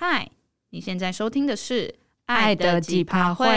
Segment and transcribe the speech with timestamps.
[0.00, 0.30] 嗨，
[0.70, 1.88] 你现在收听的是
[2.26, 3.48] 《爱的几趴会》。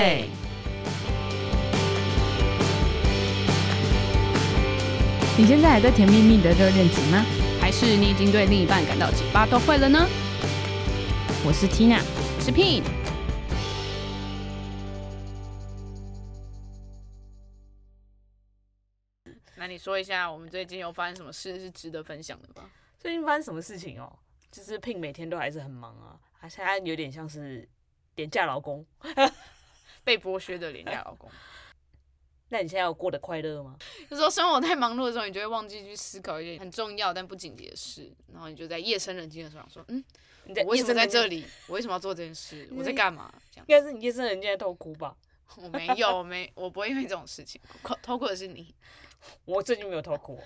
[5.37, 7.23] 你现在还在甜蜜蜜的热恋期吗？
[7.59, 9.99] 还是你已经对另一半感到几趴都会了呢？
[11.45, 12.81] 我是 Tina，我是 Pin。
[19.55, 22.67] 那你说一下，我们最近有发生什么事是值得分享的吗？
[22.97, 24.11] 最近发生什么事情哦？
[24.51, 26.17] 就是 Pin 每天都还是很忙啊。
[26.41, 27.69] 他现在有点像是
[28.15, 28.83] 廉价劳工，
[30.03, 31.29] 被剥削的廉价劳工。
[32.49, 33.77] 那你现在有过得快乐吗？
[34.09, 40.03] 有时候生活太忙碌的时候，你就会忘记去思考一件很重要但不紧急的事，然后你就在夜深人静的时候想说：“嗯，
[40.45, 41.45] 你在我为什么在这里？
[41.67, 42.67] 我为什么要做这件事？
[42.75, 45.15] 我在干嘛？”这样应该是你夜深人静在偷哭吧？
[45.61, 48.73] 我没有，我没，我不会因为这种事情偷偷哭的是你。
[49.45, 50.41] 我最近没有偷哭。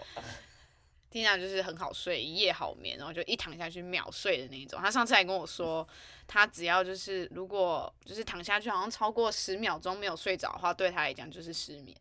[1.15, 4.77] Tina 就是很好睡，一夜好眠，然后就一躺下去秒睡的那一种。
[4.81, 5.87] 他上次还跟我说，
[6.27, 11.95] 他只要就是如果就是躺下去，好像超过十秒钟没有睡着的话，对他来讲就是失眠。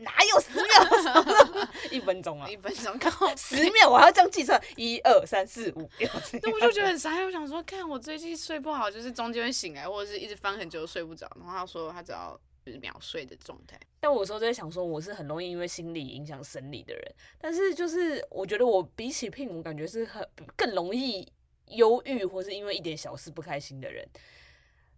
[0.00, 1.66] 哪有十秒钟？
[1.90, 2.46] 一分钟啊！
[2.46, 6.06] 一分钟，刚好十秒，我还要这样计算，一二三四五六。
[6.42, 11.26] 那我就觉得很傻，我想说，看我最近睡不好，就是中间会醒来，或者是一直翻很久都睡不着。
[11.36, 12.38] 然后他说，他只要。
[12.68, 21.26] 就是秒睡的状态，但我有时候在想说，我是很容易因为心理影响生理的人，但是就是我觉得我比起 Pin，我感觉是很更容易
[21.68, 24.06] 忧郁，或是因为一点小事不开心的人，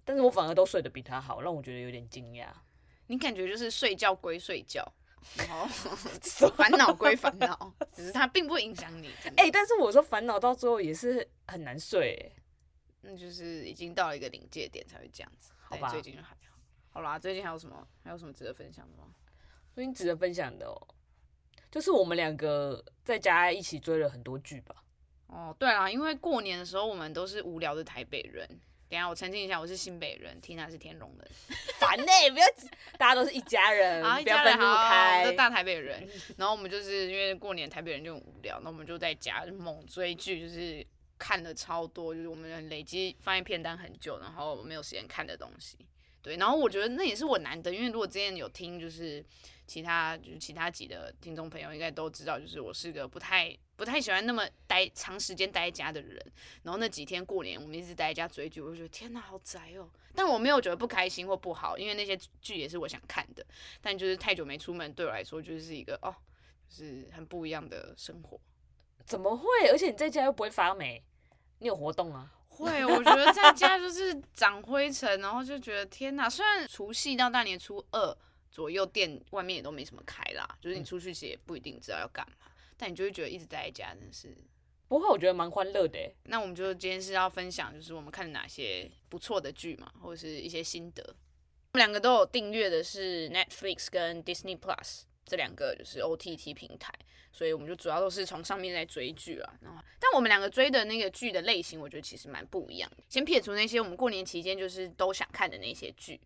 [0.04, 2.48] 但是我反而都睡得比他好，让我觉得有点惊讶。
[3.06, 4.84] 你感觉就是睡觉归睡觉，
[5.36, 5.64] 然后
[6.56, 9.10] 烦恼归烦恼，只是它并不影响你。
[9.36, 12.32] 哎、欸，但是我说烦恼到最后也是很难睡，
[13.02, 15.52] 那就是已经到了一个临界点才会这样子。
[15.56, 16.30] 好吧，最近就还。
[16.30, 16.50] 好
[16.94, 17.86] 啦，最近还有什么？
[18.02, 19.05] 还有什么值得分享的吗？
[19.72, 20.77] 最近值得分享的哦，
[21.70, 24.74] 就是我们两个在家一起追了很多剧吧。
[25.28, 28.47] 哦，对啦，因为过年的时候我们都是无聊的台北人。
[28.88, 31.30] 等一下我澄清一下，我是新北人，Tina 是天龙人。
[31.78, 32.47] 烦呢、欸，不要，
[32.98, 35.25] 大家都是一家人，啊、不要分不开。
[35.25, 36.04] 都大台北人，
[36.36, 40.84] 然后我们就是因为过年台北人就很无聊，那我们就在家猛追剧，就是
[41.16, 45.78] 看了超多，就是我们累积放在片单很久，然后没有时间看的东西。
[46.22, 49.25] 对，然后我觉得那也是我难得，因为如果之前有听就是
[49.66, 56.20] 其他就是其他集的听众朋友应该都知道，就是我是个不太不太喜欢那么待长时间待在家的人。
[56.62, 59.88] 然后那几天过年我们一直待在家追剧，我就觉得天哪，好宅哦！
[60.14, 63.47] 但我没有觉得不开心或不好，因为那些剧也是我想看的。
[63.80, 66.14] 但就是太久没出门，对我来说就是一个哦，
[66.69, 68.38] 就是很不一样的生活。
[69.06, 69.47] 怎么会？
[69.70, 71.03] 而且你在家又不会发霉，
[71.60, 72.30] 你有活动啊？
[72.50, 76.28] 会，我觉得在家就是长灰尘，然后就觉得天哪！
[76.28, 78.16] 虽然除夕到大年初二
[78.50, 84.37] 左右店外面也都没什么开啦，就是你出去其实也不一定知道要干嘛，但你就会觉得一直待在家真的是。
[84.89, 85.99] 不过我觉得蛮欢乐的。
[86.25, 91.03] 那我们就今天是要分享，就是我们看了哪些不错的剧嘛，或者是一些心得。
[91.72, 95.03] 我们两个都有订阅的是 Netflix 跟 Disney Plus。
[95.30, 96.92] 这两个就是 OTT 平台，
[97.30, 99.54] 所以我们就主要都是从上面在追剧啊。
[99.60, 103.04] 然后，但我们两个追的那个剧的类型，我觉得其实蛮不一样的。
[103.08, 106.20] 先撇除那些我们过年期间就是都想看的那些剧，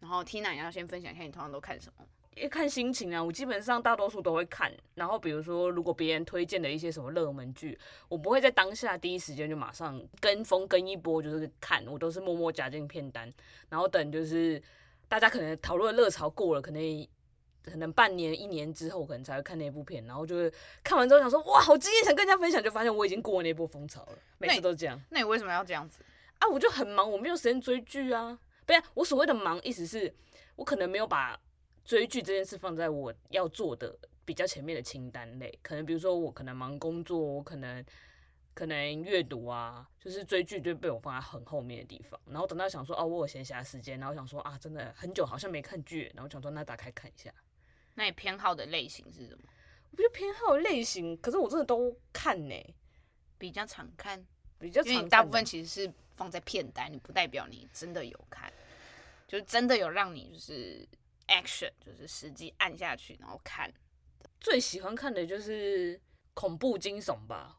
[0.00, 2.04] 然后 Tina 要先分享一下你通常都看什么？
[2.36, 4.70] 因为看心情啊，我基本上大多数都会看。
[4.94, 7.78] 然后比如说，如果别人推荐的一些什么热门剧，
[8.10, 13.32] 我不会在当下第一时间就马上跟风跟一波就是看，我都是默默加进片单，
[13.70, 14.62] 然后等就是
[15.08, 17.08] 大家可能讨论热潮过了，可能。
[17.64, 24.18] 可能半年、一年之后，可能才会看那部片，然后就是看完之后想说，哇，好惊艳，想跟人家分享，就发现我已经过了那波风潮了。
[24.38, 25.00] 每次都这样。
[25.10, 26.00] 那你为什么要这样子
[26.38, 26.48] 啊？
[26.48, 28.38] 我就很忙，我没有时间追剧啊。
[28.66, 30.12] 不是，我所谓的忙，意思是
[30.56, 31.38] 我可能没有把
[31.84, 35.58] 追剧这件事放在我要做的比较前面的清单内。
[35.62, 37.84] 可能比如说，我可能忙工作，我可能。
[38.52, 47.32] 可能阅读啊，就是追剧就被我放在很后面的地方，然后等到想说哦，我有闲暇时间，然后想说啊，真的很久好像没看剧，然后想说那打开看一下。
[48.00, 49.42] 那你偏好的类型是什么？
[49.90, 52.74] 我觉得偏好的类型，可是我真的都看呢、欸，
[53.36, 54.26] 比较常看，
[54.58, 54.92] 比较常看。
[54.94, 58.50] 因为你大部分其实是放在片单，你不代表你真的有看，
[59.28, 60.88] 就是真的有让你就是
[61.28, 63.70] action，就是实际按下去然后看。
[64.40, 66.00] 最喜欢看的就是
[66.32, 67.58] 恐怖惊悚吧。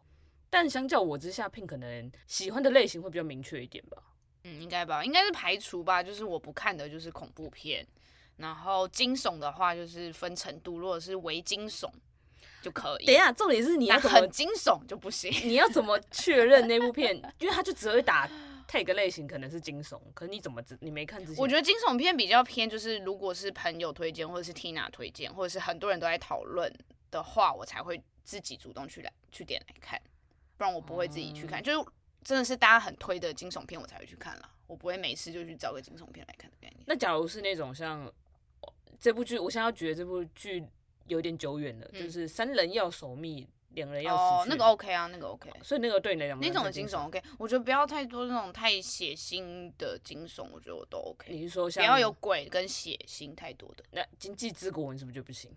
[0.50, 4.02] 但相较我之下，Pin 可能喜欢的类型会比较明确一点吧。
[4.44, 6.02] 嗯，应该吧，应该是排除吧。
[6.02, 7.88] 就是我不看的就是恐怖片，
[8.42, 11.90] 然后惊悚的话就是分程度，如果是微惊悚
[12.62, 13.06] 就可以。
[13.06, 15.32] 等一下，重点是你要怎么很惊悚就不行。
[15.48, 17.16] 你要怎么确认那部片？
[17.40, 18.30] 因为他就只会打
[18.68, 20.00] tag 类型，可能是惊悚。
[20.14, 20.78] 可是你怎么知？
[20.82, 21.42] 你没看之前？
[21.42, 26.72] 我觉得惊悚片比较偏，就是如果是朋友推荐，或者是 Tina 推荐，或者是很多人都在讨论
[27.10, 30.02] 的话，我才会自己主动去来去点来看。
[30.58, 31.90] 不然我不会自己去看，就是
[32.24, 34.50] 真的是大家很推的惊悚片，我才会去看啦。
[34.68, 36.84] 我不会每次就去找个惊悚片来看的概念。
[36.86, 38.10] 那假如是那种像
[39.00, 40.64] 这部剧，我现在觉得这部剧
[41.08, 43.48] 有点久远了，嗯、就是三人要守密。
[43.74, 51.34] 两人要死，哦，那个 OK 啊，那个 OK，所以那个对你来讲，那种的惊悚 OK，我觉得不要太多那种太血腥的惊悚，我觉得我都 OK。
[51.34, 53.86] 你是说像不要有鬼跟血腥太多的？
[53.92, 55.50] 那《经济之国》你是不是就不行？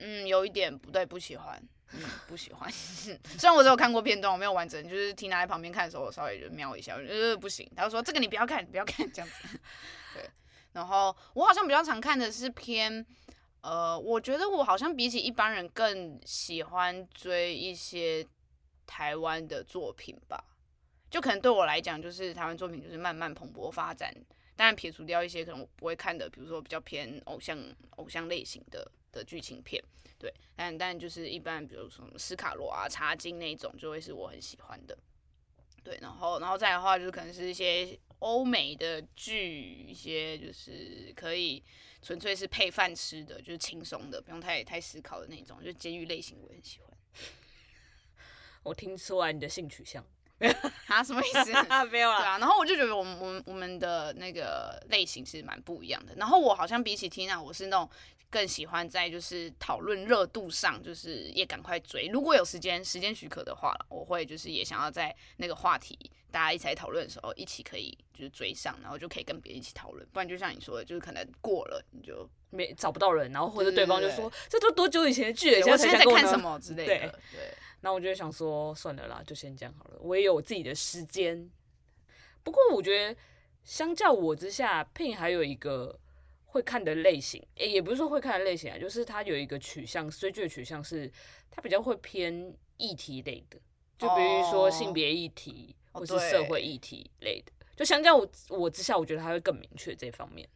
[0.00, 1.62] 嗯，有一点不对，不喜欢，
[1.92, 2.68] 嗯，不喜欢。
[2.72, 7.70] 虽然我只有看过片段，我没有完整，就是听他在旁边看的时候，我稍微就瞄一下，我觉得不行。
[7.76, 9.60] 他就说这个你不要看，不要看这样子。
[10.12, 10.28] 对，
[10.74, 13.04] 然后我好像比较常看的是偏。
[13.62, 18.22] 呃，我觉得我好像比起一般人更喜欢追一些
[18.86, 20.44] 台湾的作品吧，
[21.10, 24.14] 就可能对我来讲，就是台湾作品就是慢慢蓬勃发展。
[24.54, 27.58] 当然撇除掉一些可能我不会看的，比如说比较偏偶像
[27.96, 29.82] 偶像类型的的剧情片，
[30.18, 34.94] 对，但但就是一般，比如说什么斯卡罗啊、茶金那种，就会是我很喜欢的。
[35.82, 41.62] 对，然后然后再的话，就是可能是一些欧美的剧，一些就是可以。
[42.02, 46.98] 纯粹是配饭吃的，就是轻松的，不用太太思考的那种，就监狱类型，我很喜欢。
[48.62, 50.04] 我听出来你的性取向
[50.88, 51.02] 啊？
[51.02, 51.52] 什么意思？
[51.90, 52.18] 没有啊。
[52.18, 56.14] 对啊，然后我就觉得我们我们我们的那个类型是蛮不一样的。
[56.16, 57.88] 然后我好像比起 Tina，我是那种。
[58.30, 62.08] 更喜欢在就是讨论热度上，就是也赶快追。
[62.08, 65.96] 如果有时间，时间许可的话，我会就是也想要在那个话题
[66.32, 70.04] 大家一起来讨论的时候，一起可以就是追上，然后就可以跟别人一起讨论。
[70.12, 76.86] 不然就像你说的，就是可能过了你就没找不到人，然后或者对方就说这都多久以前的剧，我现在在看什么之类的。
[76.86, 76.98] 对，
[77.32, 79.98] 对，那我就想说算了啦，就先这样好了。
[80.00, 81.50] 我也有我自己的时间。
[82.42, 83.20] 不过我觉得
[83.64, 85.98] 相较我之下，Pin 还有一个。
[86.54, 91.10] 会看的类型，也不是说会看的类型啊，就是他有一个取向，追剧的取向是，
[91.50, 93.58] 他比较会偏议题类的，
[93.98, 100.48] 就比如说性别议题、哦、或是社会议题类的，哦、就相较我我之下，我觉得他会更明确这方面。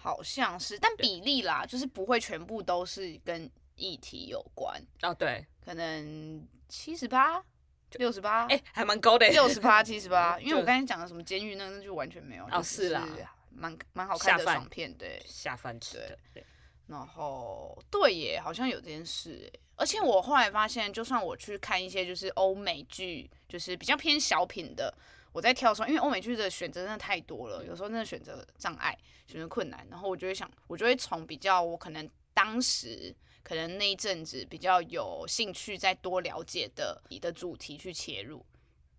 [0.00, 4.82] 好像是，但比例啦，就是不会全部都是跟议题有关。
[5.02, 7.44] 哦，对，可能七十八、
[7.92, 13.06] 六十八，哎，还蛮高的，六十八、 七十八，因为我刚才讲的什么监狱那那就完全没有哦，是啦。
[13.52, 16.44] 蛮蛮好看的爽片，对，下饭吃的，对。
[16.86, 24.92] 然后对耶，好像有这件事，而且我后来发现，就算我去看一些就是欧美剧，就是比较偏小品的，
[25.32, 28.96] 我在挑的时候，因为欧美剧的选择真的太多了，有时候真的选择障碍，
[29.26, 38.44] 选择困难，然后我就会想，我就会从比较我可能当时可能那一阵子比较有兴趣再多了解的你的主题去切入。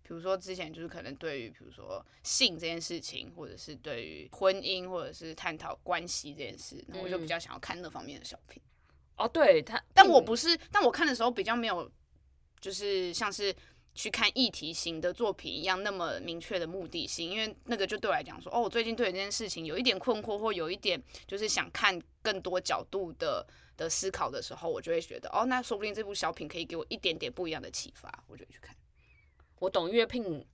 [0.02, 8.60] 比如说之前就是可能对于比如说性这件事情，或者是对于婚姻，或者是探讨关系这件事，那我就比较想要看那方面的小品。
[9.16, 11.90] 哦，对他，但我不是，但我看的时候比较没有，
[12.60, 13.54] 就是像是
[13.94, 23.46] 去看议题型的作品一样那么明确的目的性，因为那个就对我来讲说，哦，我最近对这件事情有一点困惑，或有一点就是想看更多角度的
[23.76, 28.74] 的思考的时候，我就会觉得，哦，那说不定这部小品可以给我一点点不一样的启发，我就会去看。
[29.58, 30.44] 我懂，因为拼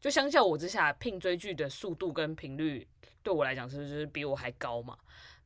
[0.00, 2.86] 就相较我之下拼追剧的速度跟频率
[3.22, 4.96] 对我来讲是就是比我还高嘛。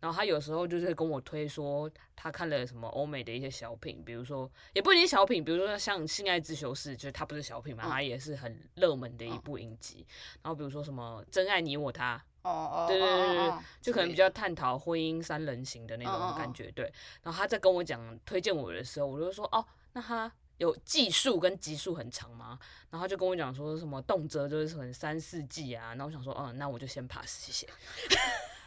[0.00, 10.06] 然后他有时候就是跟我推说他看了什么欧美的一些小品，比如说也不一定小品，比如说像《性爱自修室》，就是他不是小品嘛，他也是很热门的一部影集。
[10.42, 12.16] 然后比如说什么《真爱你我他》，
[12.48, 16.70] 哦哦，对对对对，就可能比较探讨婚姻三人行的那种感觉。
[16.72, 20.32] 对，然后他在跟我讲推荐我的时候，我就说哦，那他。
[20.60, 22.58] 有季数跟集数很长吗？
[22.90, 25.94] 然后他就跟我讲说什么动辄就是可能三四季啊。
[25.94, 27.66] 然后我想说，嗯，那我就先 pass，谢谢。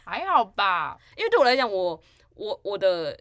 [0.04, 2.00] 还好吧，因为对我来讲，我
[2.34, 3.18] 我我的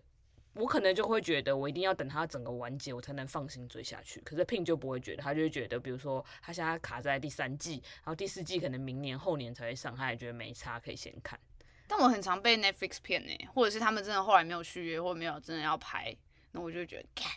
[0.56, 4.20] 我可能就会觉得，我一定要等它整个完结，我才能放心追下去。
[4.22, 11.40] 可是 Pin 就不会觉得，他就会觉得，比如说他现在卡在第三季，然后第四季可能明年后年才会上，他也觉得没差，可以先看。
[11.88, 16.16] 但我很常被 Netflix 骗呢，或者是他们真的后来没有续约，或没有真的要拍，
[16.52, 17.32] 那我就觉得看。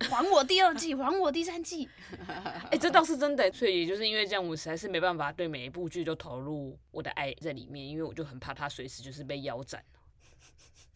[0.00, 1.88] 还我第二季，还我第三季。
[2.26, 3.50] 哎、欸，这倒是真的。
[3.52, 9.82] 所以也就是因为这样，我实在是没办法对每一部剧都投入我的爱在里面，因为我就很怕它随时就是被腰斩。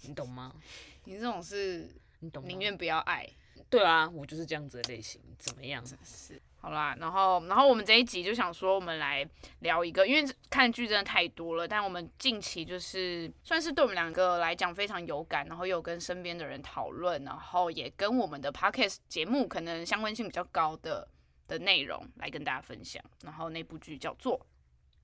[0.02, 0.55] 你懂吗？
[1.05, 1.88] 你这种是，
[2.21, 2.45] 你懂？
[2.47, 3.26] 宁愿不要爱。
[3.71, 5.21] 对啊，我就是这样子的类型。
[5.38, 5.85] 怎么样？
[6.05, 6.40] 是。
[6.61, 9.25] 好啦，然后，然后我们这一集就想说，我们来
[9.61, 21.07] 聊一个，因为看剧真的太多了，但我们近期就是算是对我们两个来讲非常有感，然后又跟身边的人讨论，然后也跟我们的 podcast 节目可能相关性比较高的
[21.47, 23.00] 的内容来跟大家分享。
[23.23, 24.37] 然后那部剧叫做《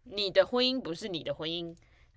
[0.02, 1.66] 你的婚姻不是你的婚姻》，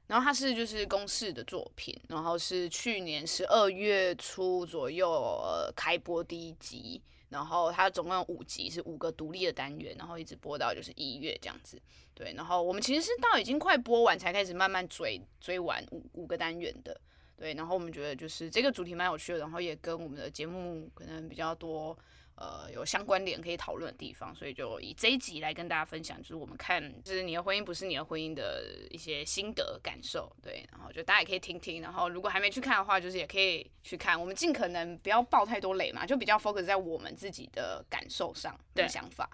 [0.07, 7.03] 然后它是就是公式的作品，然后是去年十二月初左右呃开播第一集。
[7.29, 11.81] 然后它总共有五集，是五个独立的单元，然后一直播到就是一月这样子。
[12.13, 16.99] 对，然后我们其实是到已经快播完才开始慢慢追追完五五个单元的。
[17.35, 21.97] 对，然后我们觉得就是这个主题蛮有趣的，然后也跟我们的节目可能比较多。
[22.37, 34.19] 呃，有相关点可以讨论的地方，所以就以这一集来跟大家分享，就是我们看，就是你的婚姻不是你的婚姻的一些心得感受，对，然后就大家也可以听听，然后如果还没去看的话，就是也可以去看。
[34.19, 39.27] 我们尽可能不要爆太多雷嘛，就比较 focus 在我们自己的感受上的想法。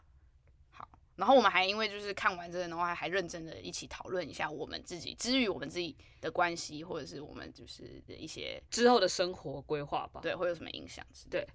[0.71, 11.05] 好，然后我们还因为就是看完这个的话，还认真的一起讨论一下我们自己，之于我们自己的关系，或者是我们就是的一些之后的生活规划吧，对，会有什么影响？
[11.29, 11.45] 对。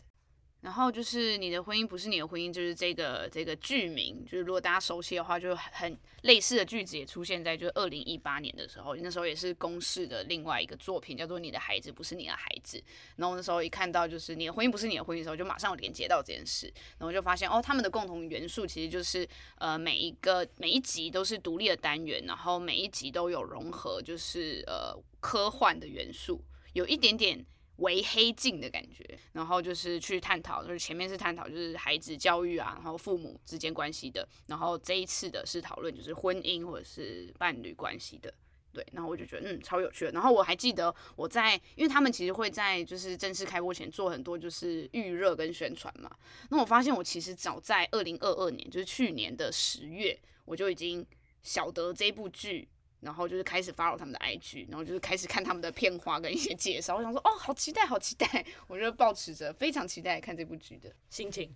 [0.60, 12.76] 然后就是你的婚姻不是你的婚姻，就是这个这个剧名，就是如果大家熟悉的话，就很类似的句子也出现在就是二零一八年的时候，那时候也是公视的另外一个作品，叫做《你的孩子不是你的孩子》。
[13.14, 16.66] 然后那时候一看到就是你的婚姻不是你的婚姻的时候，就马上有连接到这件事，
[16.98, 19.26] 然后就发现哦，他们的共同元素其实就是
[19.58, 27.46] 呃每一个每一集都是独立的单元，然后每一集都有融合就是呃科幻的元素，有一点点。
[27.78, 38.34] 为黑镜的感觉，然后就是去探讨，就是前面是探讨就是孩子教育啊，然后父母之间关系的，然后这一次的是讨论就是婚姻或者是伴侣关系的，
[38.72, 46.10] 对，然后我就觉得嗯超有趣的，然后我还记得我在，因为他们其实会在就是正式开播前做很多就是预热跟宣传嘛，
[46.50, 51.06] 那我发现我其实早在二零二二年，就是去年的十月，我就已经
[51.42, 52.68] 晓得这部剧。
[53.00, 56.96] 然后就是开始 follow 他们的 IG，然后就是开始看他们的片花跟一些介绍。
[56.96, 58.44] 我想说，哦，好期待，好期待！
[58.66, 61.54] 我就抱持着非常期待看这部剧的心情。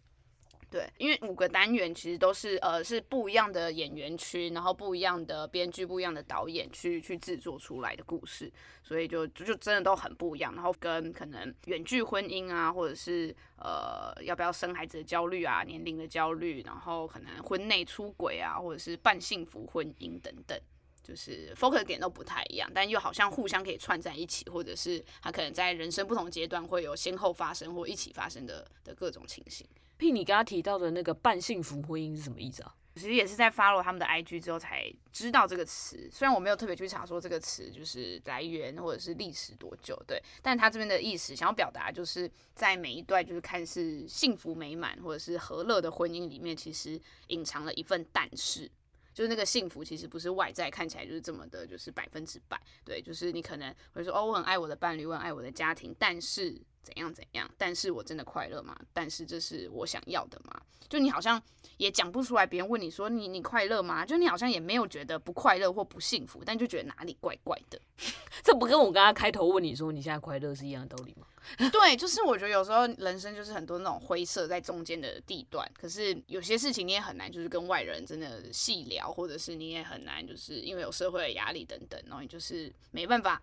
[0.71, 8.51] 对，因为五个单元其实都是呃是不一样的演员群，然后不一样的编剧、不一样的导演去去制作出来的故事，
[8.83, 10.55] 所以就就就真的都很不一样。
[10.55, 20.59] 然后跟可能远距婚姻啊，或者是呃要不要生孩子的焦虑啊、年龄的焦虑，然后可能婚内出轨啊，或者是半幸福婚姻等等。
[21.03, 29.67] 就是 focus 点都不太一样，但又好像互相可以串在一起，或者是他可能在人生不同阶段会有先后发生或一起发生的的各种情形。
[29.99, 32.75] 譬如你刚刚提到的那个半幸福婚姻是什么意思啊？
[32.95, 48.71] 其实也是在 follow 他们的 IG 之后才知道这个词，虽然我没有特别去查说这个词就是来源或者是历史多久，对，但他这边的意思想要表达就是在每一段就是看似幸福美满或者是和乐的婚姻里面，其实隐藏了一份但是。
[49.13, 52.61] 就是那个幸福，其实不是外在看起来就是这么的，就是百分之百。
[52.85, 57.49] 对，就是你可能会说，哦，我很爱我的伴侣，我很爱我的家庭，但是怎样怎样？
[57.57, 58.77] 但是我真的快乐吗？
[58.93, 60.61] 但是这是我想要的吗？
[60.89, 61.41] 就你好像
[61.79, 62.47] 也讲不出来。
[62.47, 64.05] 别人问你说你你快乐吗？
[64.05, 67.81] 就你好像也没有觉得不快乐或不幸福，但就觉得哪里怪怪的。
[68.45, 71.27] 这不跟我刚刚开头问你说你现在快乐是一样的道理吗？
[71.73, 83.43] 对，就是我觉得有时候人生就是很多那种灰色在中间的地段，可是有些事情你也很难就是跟外人真的细聊，或者是你也很难就是因为有社会的压力等等，然后你就是没办法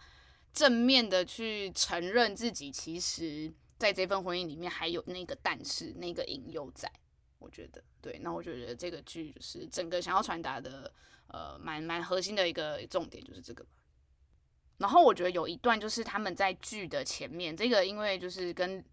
[0.53, 6.91] 正面的去承认自己其实在这份婚姻里面还有那个但是那个隐忧在，
[7.37, 10.91] 我觉得对，那我觉得这个剧就是整个想要传达的
[11.27, 13.65] 呃蛮蛮核心的一个重点就是这个。
[14.77, 18.83] 然后我觉得有一段就是他们在剧的前面，这个因为就是跟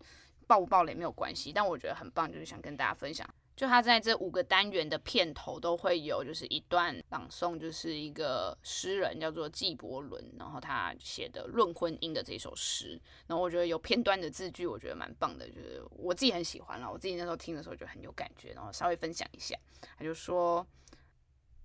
[0.46, 3.28] 爆不爆雷没有关系，但我觉得很棒，就是想跟大家分享。
[3.56, 13.00] 就他在这五个单元的片头都会有，就是一段朗诵，就是一个诗人叫做纪伯伦，然后他写的《论婚姻》的这首诗。
[13.26, 16.88] 然后我觉得有片段的字句，我觉得蛮棒的，就是我自己很喜欢了。
[16.92, 19.56] 我自己那时候听的时候就很有感觉，然后稍微分享一下。
[19.96, 20.64] 他就说。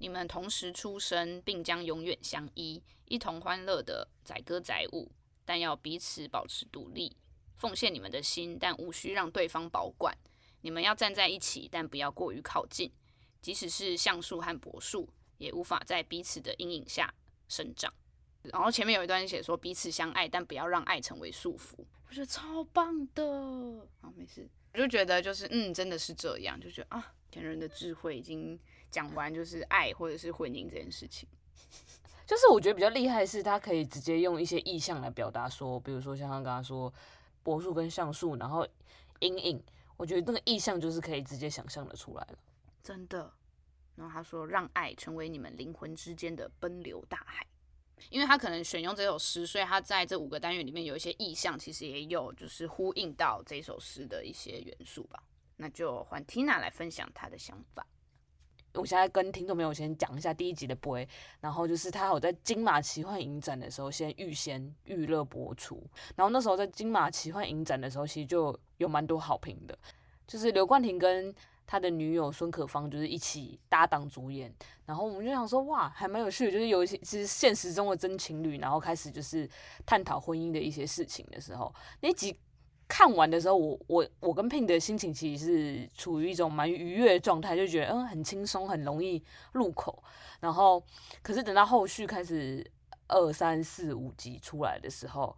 [0.04, 5.12] 你们同时出生，并将永远相依，一同欢乐的载歌载舞，
[5.46, 7.16] 但要彼此保持独立，
[7.58, 10.18] 奉献你们的心，但无需让对方保管。
[10.62, 12.92] 你们要站在一起，但不要过于靠近。
[13.42, 17.14] 即使是橡树和柏树，也无法在彼此的阴影下
[17.48, 17.94] 生长。
[18.44, 21.76] 然后前面有一段写说彼此相爱，但不要让爱成为束缚。
[22.08, 23.24] 我觉得超棒的。
[24.02, 28.60] 好，没事，我就觉得就是嗯，真的是这样，就觉得啊，前人的智慧已经。
[28.92, 31.26] 讲完就是爱或者是婚姻这件事情，
[32.28, 36.94] 就是我觉得比较厉害的是，他可以直接用一些意象来表达说，比如说像他刚刚说
[37.42, 38.68] 柏树跟橡树，然后
[39.20, 39.64] 阴影，
[40.02, 42.40] 我觉得那个意象就是可以直接想象的出来了，
[42.82, 43.32] 真的。
[43.96, 47.46] 然后他说，让爱成为你们灵魂之间的奔流大海，
[48.10, 55.22] 因为他可能选用这首诗，所以他在这五个单元里面有一些意象，其实也有就是呼应到这首诗的一些元素吧。
[55.58, 57.86] 那就换 Tina 来分享她的想法。
[58.74, 61.06] 我现在跟听众朋友先讲一下第一集的播，
[61.42, 69.78] 然后就是他有在金马奇幻影展的时候先预先预热播出，然后那时候在金马奇幻影展的时候其实就有蛮多好评的，
[70.28, 71.34] 就是刘冠廷跟
[71.66, 74.54] 他的女友孙可芳就是一起搭档主演，
[74.86, 79.50] 然后我们就想说哇，还蛮有趣的，就是有一些其实现实中的真情侣，然后开始就是
[79.86, 82.38] 探讨婚姻的一些事情的时候，那集
[82.90, 89.24] 看完的时候，我我我跟 Pin 的心情其实是处于一种蛮愉悦的状态，就觉得嗯很轻松，很容易
[89.54, 90.04] 入口。
[90.42, 90.84] 然后
[91.22, 92.70] 可是等到后续开始
[93.08, 95.34] 二三四五集出来的时候，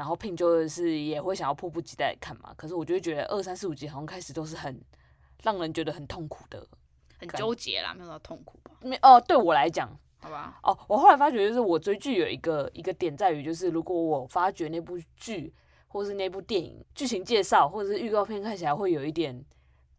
[0.00, 2.54] 然后 Pin 就是也会想要迫不及待看嘛。
[2.56, 4.80] 可是我就会觉得二三四五集好像开始都是很。
[5.42, 6.66] 让人觉得很痛苦的，
[7.18, 8.72] 很纠结啦，没有到痛苦吧？
[8.82, 9.88] 没哦，对我来讲，
[10.20, 10.60] 好吧。
[10.62, 15.50] 哦，我后来发觉，就是我追剧有一个一个点在于，就是如果我发觉那部剧
[15.88, 19.42] 或是那部电影剧情介绍或者是预告片看起来会有一点。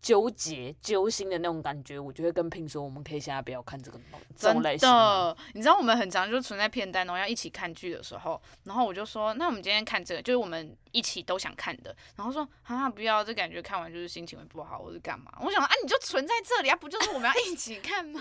[0.01, 3.99] 纠结、揪心的那种感觉，我就会跟 Pin 说，我们可以现在不要看这个
[4.35, 4.79] 这种类型。
[4.79, 11.95] 真的，你知道我们很常就存在片单，然后要一起看剧的时候，然后我就说，那我们今天看这个，就是我们一起都想看的。
[12.15, 15.31] 然后说啊，不要，这感觉看完就是心情会不好，或是干嘛？
[15.41, 18.19] 我想啊，你就存在这里啊，不就是我们要一起看吗？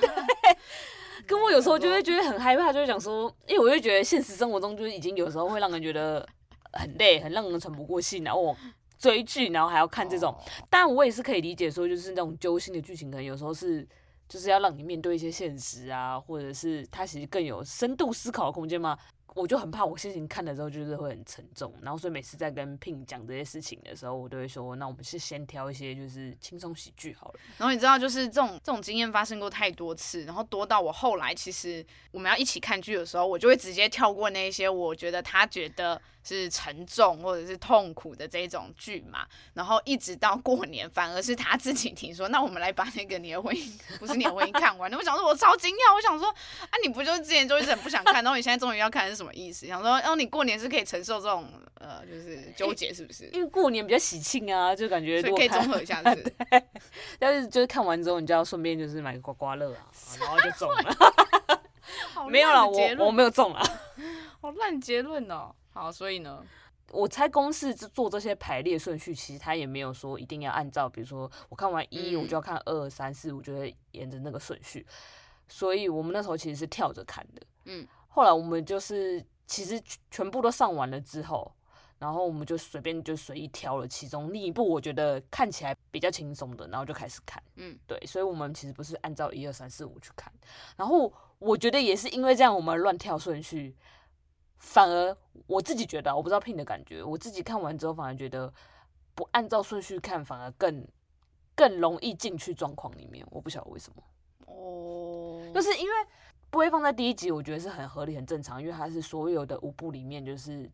[1.27, 6.27] 跟我有时候就会觉得很害怕，就会想说，因为我就觉得现实生活中就是已经有时候会让人觉得
[6.73, 8.57] 很累，很让人喘不过气，然后我。
[9.01, 10.33] 追剧，然后还要看这种，
[10.69, 13.85] 当然我也是可以理解，说就是那种揪心的剧情，可能有时候是
[14.29, 18.97] 就是要让你面对一些现实啊，或者是它其实更有深度思考的空间嘛。
[19.37, 27.35] 我就很怕我心情看的时候就是会很沉重，然后所以每次在跟 Pin 讲这些事情的时候，我都会说，那我们是先挑一些就是轻松喜剧好了。
[27.57, 44.93] 然后你知道，就是这种这种经验发生过太多次，然后多到我后来其实我们要一起看剧的时候，我就会直接跳过那些我觉得他觉得是沉重或者是痛苦的这种剧嘛，然后一直到过年，反而是他自己提说，那我们来把那个你的婚姻不是你的婚姻看完。
[44.99, 49.21] 我想说，我超惊讶，我想说，啊，你不就是之前就一直很不想看，然后你现在终于要看是。
[49.21, 49.67] 什么意思？
[49.67, 53.27] 想说，哦，你过年是可以承受这种呃，就是纠结，是不是？
[53.35, 56.63] 因为过年比较喜庆啊，就感觉所以可以综合一下， 是是？
[57.19, 59.87] 但是就是看完之后，你就要顺便就是买个刮刮乐啊，
[60.19, 61.61] 然后就中了。
[62.31, 63.63] 没有了，我我没有中啊。
[64.41, 65.55] 好烂结论哦。
[65.73, 66.45] 好，所以呢，
[66.93, 74.87] 我猜公式做这些排列顺序，其实他也没有说一定要按照，比如说我看完一，我就要看二三四，我就会沿着那个顺序。
[75.49, 77.87] 所以我们那时候其实是跳着看的，嗯。
[78.09, 79.81] 后来我们就是其实
[80.11, 81.53] 全部都上完了之后，
[82.01, 87.41] 然后我们就随便就随意挑了其中另一部我觉得看起来比较轻松的，然后就开始看。
[87.55, 90.33] 嗯，对，所以我们其实不是按照一二三四五去看。
[90.77, 93.77] 然后我觉得也是因为这样，我们乱跳顺序，
[94.61, 95.17] 反而
[95.49, 98.55] 我自己觉得，我不知道 Pin 的感觉，我自己看完之后反而觉得
[99.17, 100.87] 不按照顺序看，反而更
[101.57, 103.27] 更容易进去状况里面。
[103.31, 104.03] 我不晓得为什么。
[104.47, 105.93] 哦，就是因为。
[106.53, 110.69] 不会放在第一集，我觉得是很合理、很正常，因为它是所有的五部里面就是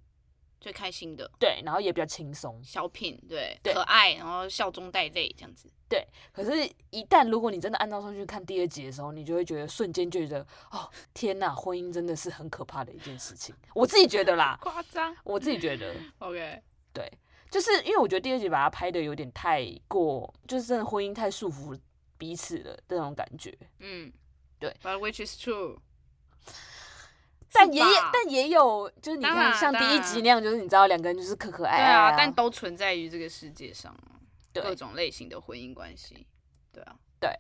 [0.61, 6.07] 最开心的，对，然后也比较轻松，小品，对，对可爱，然后笑中带泪这样子，对。
[6.33, 13.55] 可是，一旦如果你真的按照顺序看第二集的时候，你就会觉得瞬间觉得，哦，天哪，婚姻真的是很可怕的一件事情。
[13.75, 16.61] 我自己觉得啦， 夸张，我自己觉得， OK，
[16.93, 17.11] 对，
[17.51, 21.79] 就是因为我觉得第二集把它拍的有点太过，就是真的婚姻太束缚
[22.19, 24.13] 彼此了这种感觉，嗯。
[24.59, 25.77] 对，But which is true，
[27.53, 27.83] 但也
[28.13, 33.97] 但也有，就是你看像第一集那样，就是你知道两个人就是可可爱爱啊，对啊，但都存在于这个世界上，
[34.53, 36.27] 对各种类型的婚姻关系，
[36.73, 37.31] 对啊，对。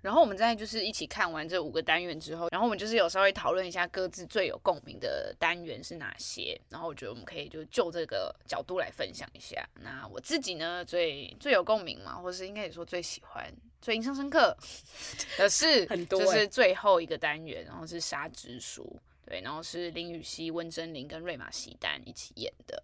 [0.00, 9.68] 然后我们在就是一起看完这五个单元之后，然后我们就是有稍微讨论一下各自最有共鸣的单元是哪些，然后我觉得我们可以就就这个角度来分享一下。
[9.82, 14.56] 那我自己呢，最最有共鸣嘛，或是应该也说最喜欢、最印象深刻
[15.38, 22.82] 的是，就是最后一个单元，然后是《沙之书》，对，然后是林雨熙、温贞菱跟瑞玛西丹一起演的。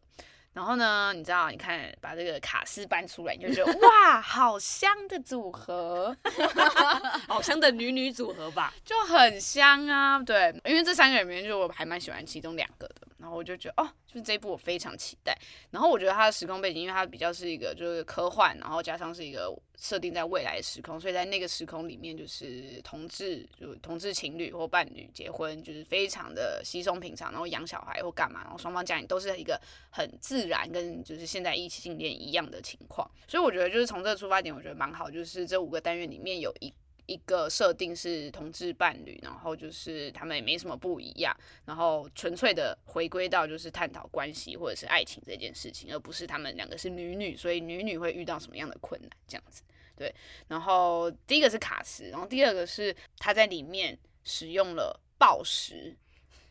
[0.53, 6.17] 然后呢，你知道，你看把这个卡斯搬出来，你就觉得哇， 好香的组合，
[7.27, 10.17] 好香的女女组合吧，就很香啊。
[10.21, 13.01] 对，因为这三个人里面，就我还蛮喜欢其中两个的。
[13.19, 15.37] 然后我就觉得哦，就是这一部我非常期待。
[15.71, 33.09] 然后我觉得它的时空背景，因为它比较是一个就是科幻，然后加上是一个设定在未来时空，所以在那个时空里面，就是同志就同志情侣或伴侣结婚，就是非常的稀松平常，然后养小孩或干嘛，然后双方家庭都是一个很自然，跟就是现在异性恋一样的情况。
[33.29, 36.73] 所以我觉得就是从这个出发点，我觉得蛮好，就是这五个单元里面有一。
[37.07, 49.63] 一个设定是同志伴侣，然后就是他们也没什么不一样，然后纯粹的回归到就是探讨关系或者是爱情这件事情，而不是他们两个是女女，所以女女会遇到什么样的困难这样子。
[49.97, 50.13] 对，
[50.49, 55.97] 然后第一个是卡斯，然后第二个是他在里面使用了暴食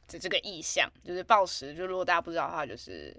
[0.08, 3.14] 的这个意象，就是暴食，就如果大家不知道的话，就是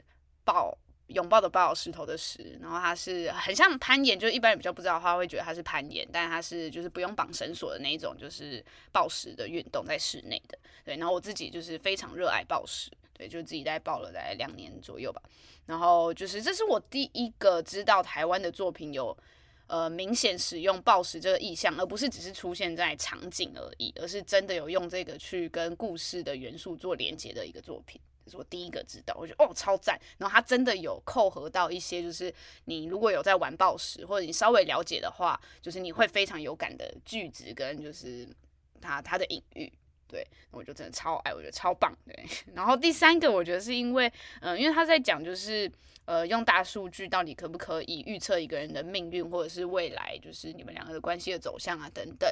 [0.45, 0.77] 暴
[1.09, 10.59] 拥抱的抱，石头的石，然后它是很像攀岩，就是一般人比较不知道的话，会觉得它是攀岩，但它是就是不用绑绳索的那一种，就是抱石的运动，在室内的。
[10.85, 15.23] 对，然后我自己就是非常热爱抱石，对，就自己在抱了大概两年左右吧。
[15.67, 19.17] 然后就是这是我第一个知道台湾的作品有
[19.75, 28.01] 呃明显使用暴食这个意象，而不是只是出现在场景而已，而是真的有用这个去跟故事的元素做连接的一个作品。
[28.25, 32.33] 这是我第一个知道，我觉得哦超赞，然后它真的有扣合到一些，就是
[32.67, 38.29] 你如果有在玩暴食，或者你稍微了解的话，就是你会非常有感的句子跟就是
[38.81, 39.71] 它它的隐喻，
[40.09, 42.25] 对，我就真的超爱，我觉得超棒，对。
[42.55, 45.71] 然后第三个我觉得是因为，嗯、因为他在讲就是
[46.05, 52.31] 呃用大数据到底可不可以预测一个人的命运或者是未来，就是你们两个的关系的走向啊等等。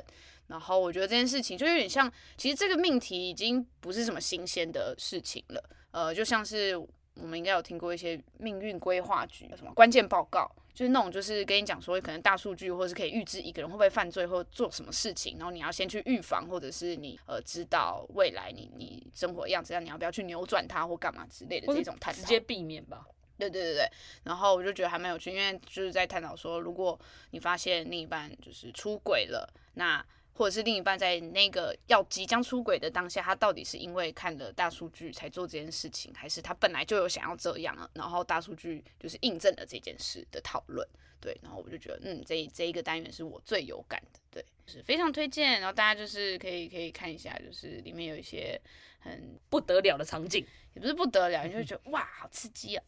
[0.49, 5.71] 然后我觉得这件事情就有点像，其实这个命题已经不是什么新鲜的事情了。
[5.93, 6.77] 呃，就像是
[7.21, 23.07] 我们应该有听过一些命运规划局什么关键报告，就是那种就是跟你讲说，可能大数据或是可以预知一个人会不会犯罪或做什么事情，然后你要先去预防，或者是你呃知道未来你你生活的样子，让你要不要去扭转它或干嘛之类的这种探讨，直接避免吧。
[23.39, 23.91] 对对对对，
[24.23, 26.99] 然后我就觉得还蛮有趣，因为就是在探讨说，如果
[27.31, 37.89] 你发现另一半就是出轨了，那或者是另一半在那个要即将出轨的当下，他到底是因为看了大数据才做这件事情，还是他本来就有想要这样啊？
[37.95, 40.87] 然后大数据就是印证了这件事的讨论，
[41.21, 41.39] 对。
[41.43, 45.61] 然后我就觉得，嗯，这这一个单元是我最有感的，对，就是非常推荐。
[45.61, 48.59] 然后大家就是可以可以看一下，就是里面有一些
[49.01, 52.83] 很不得了的场景，也不是不得了，你就会觉得哇，好刺激啊！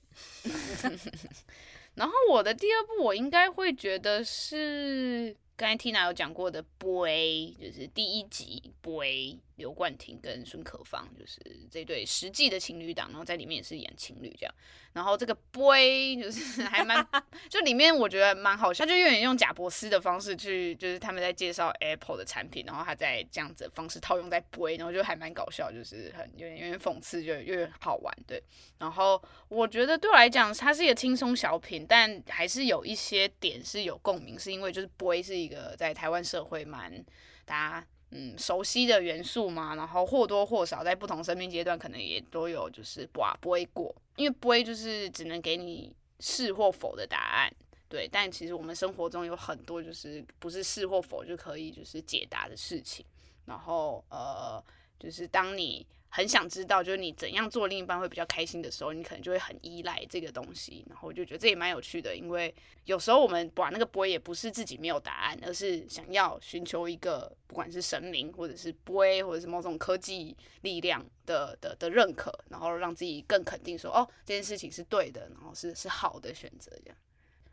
[1.94, 5.36] 然后我的第二部，我应该会觉得是。
[5.56, 11.40] 刚才 Tina 有讲过的 Boy，就是第一集 Boy，刘冠廷跟孙可芳，就是
[11.70, 14.54] 这对实际的情侣档，然后在里面也是演情侣这样。
[14.92, 17.04] 然后这个 Boy 就是 还蛮，
[17.48, 28.42] 就里面我觉得蛮好笑，他就有点用贾伯斯的方式去，就是他们在介绍 Apple 的产品，然后他在这样子的方式套用在 Boy，然后就还蛮搞笑，就是很有点有点讽刺，就有点好玩，对。
[28.78, 37.04] 然后我觉得对我来讲，它是一个轻松小品，但还是有一些点是有共鸣，是因为就是 Boy 是一个在台湾社会蛮
[37.44, 37.86] 大家。
[38.14, 47.52] 嗯，熟悉的元素嘛，然后或多或少在不同生命阶段，可能也都有就是不不会过，因为不会就是只能给你是或否的答案，
[47.88, 48.08] 对。
[48.10, 53.04] 但其实我们生活中有很多就是不是是或否就可以就是解答的事情，
[53.44, 54.62] 然后呃，
[54.98, 55.86] 就是当你。
[56.16, 60.86] 很想知道，就是你怎样做另一半会比较开心的时候，你可能就会很依赖这个东西。
[60.88, 76.96] 然后我就觉得这也蛮有趣的，因为有时候我们把那个杯也不是自己没有答案，而是想要寻求一个不管是神明或者是杯，或者是某种科技力量的的的认可，然后让自己更肯定说哦，这件事情是对的，然后是是好的选择这样。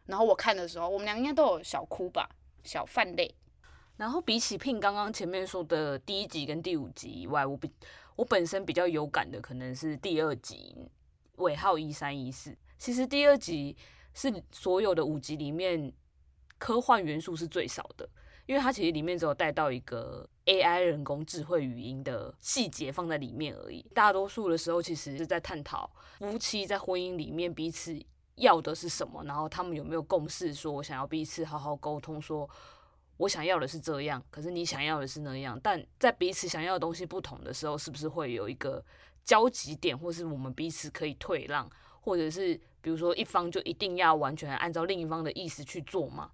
[0.05, 2.29] 然后我看的时候，我们俩应该都有小哭吧，
[2.63, 3.33] 小泛泪。
[3.97, 7.71] 然后比起 Pin 刚刚前面说的第一集跟第五集以外，我比。
[8.21, 10.75] 我本身比较有感的可能是第二集
[11.37, 12.55] 尾号一三一四。
[12.77, 13.75] 其实第二集
[14.13, 15.91] 是所有的五集里面
[16.59, 18.07] 科幻元素是最少的，
[18.45, 23.83] 因为它其实里面只有带到一个 AI 人工智慧语音的细节放在里面而已。
[23.95, 27.99] 大多数的时候其实是在探讨夫妻在婚姻里面彼此
[28.35, 32.47] 要的是什么，然后他们有没有共识，说我想要彼此好好沟通说。
[33.17, 35.59] 我想要的是这样，可是你想要的是那样。
[35.61, 38.83] 但在彼此想要的东西不同的时候，是不是会有一个
[39.23, 41.69] 交集点，或是我们彼此可以退让，
[42.01, 46.31] 或者是比如说一方就一定要完全按照另一方的意思去做嘛？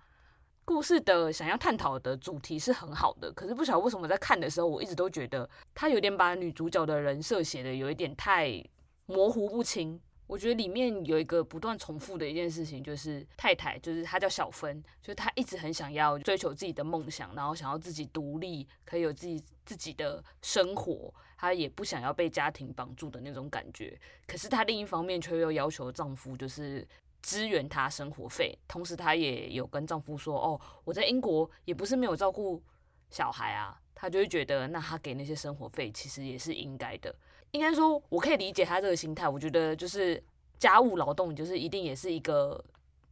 [0.63, 8.63] 故事的想要探讨的主题是很好的，可是不晓得为什么在看的时候，我一直都觉得他有点把女主角的人设写的有一点太
[9.05, 9.99] 模糊不清。
[10.27, 23.97] 我觉得里面有一个不断重复的一件事情，就是太太，就是她叫小芬，就是她一直很想要追求自己的梦想，然后想要自己独立，可以有自己自己的生活，她也不想要被家庭绑住的那种感觉。
[24.27, 26.85] 可是她另一方面却又要求丈夫就是
[27.21, 32.61] 支援她生活费，同时她也有跟丈夫说：“哦，我在英国也不是没有照顾
[33.09, 37.15] 小孩啊。”她就会觉得，那她给那些生活费其实也是应该的。
[37.51, 39.27] 应该说，我可以理解他这个心态。
[39.27, 40.21] 我觉得就是
[40.59, 42.63] 家务劳动，就是一定也是一个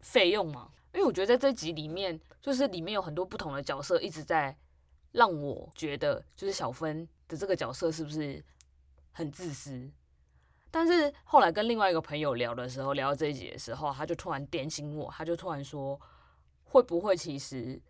[0.02, 0.70] 费用嘛。
[0.94, 4.56] 因为我觉得在这集里面，就是里面有很多不同的角色一直在
[5.14, 8.44] 让我觉得，就是小芬的这个角色是不是
[9.12, 9.90] 很自私？
[10.70, 16.00] 但是后来跟另外一个朋友聊的时候，聊到这一集的时候，他就突然点醒我，他就突然说，
[16.66, 17.82] 会不会其实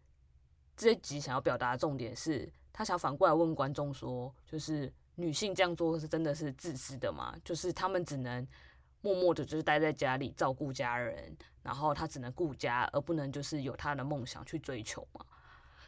[0.78, 4.94] 这一集想要表达的重点是，他想反过来问观众说，就是。
[5.16, 7.36] 女性这样做是真的是自私的吗？
[7.44, 8.48] 就是她们只能
[9.02, 15.24] 默默的就是待在家里照顾家人，然后他只能顾家，而不能就是有他的梦想去追求嘛。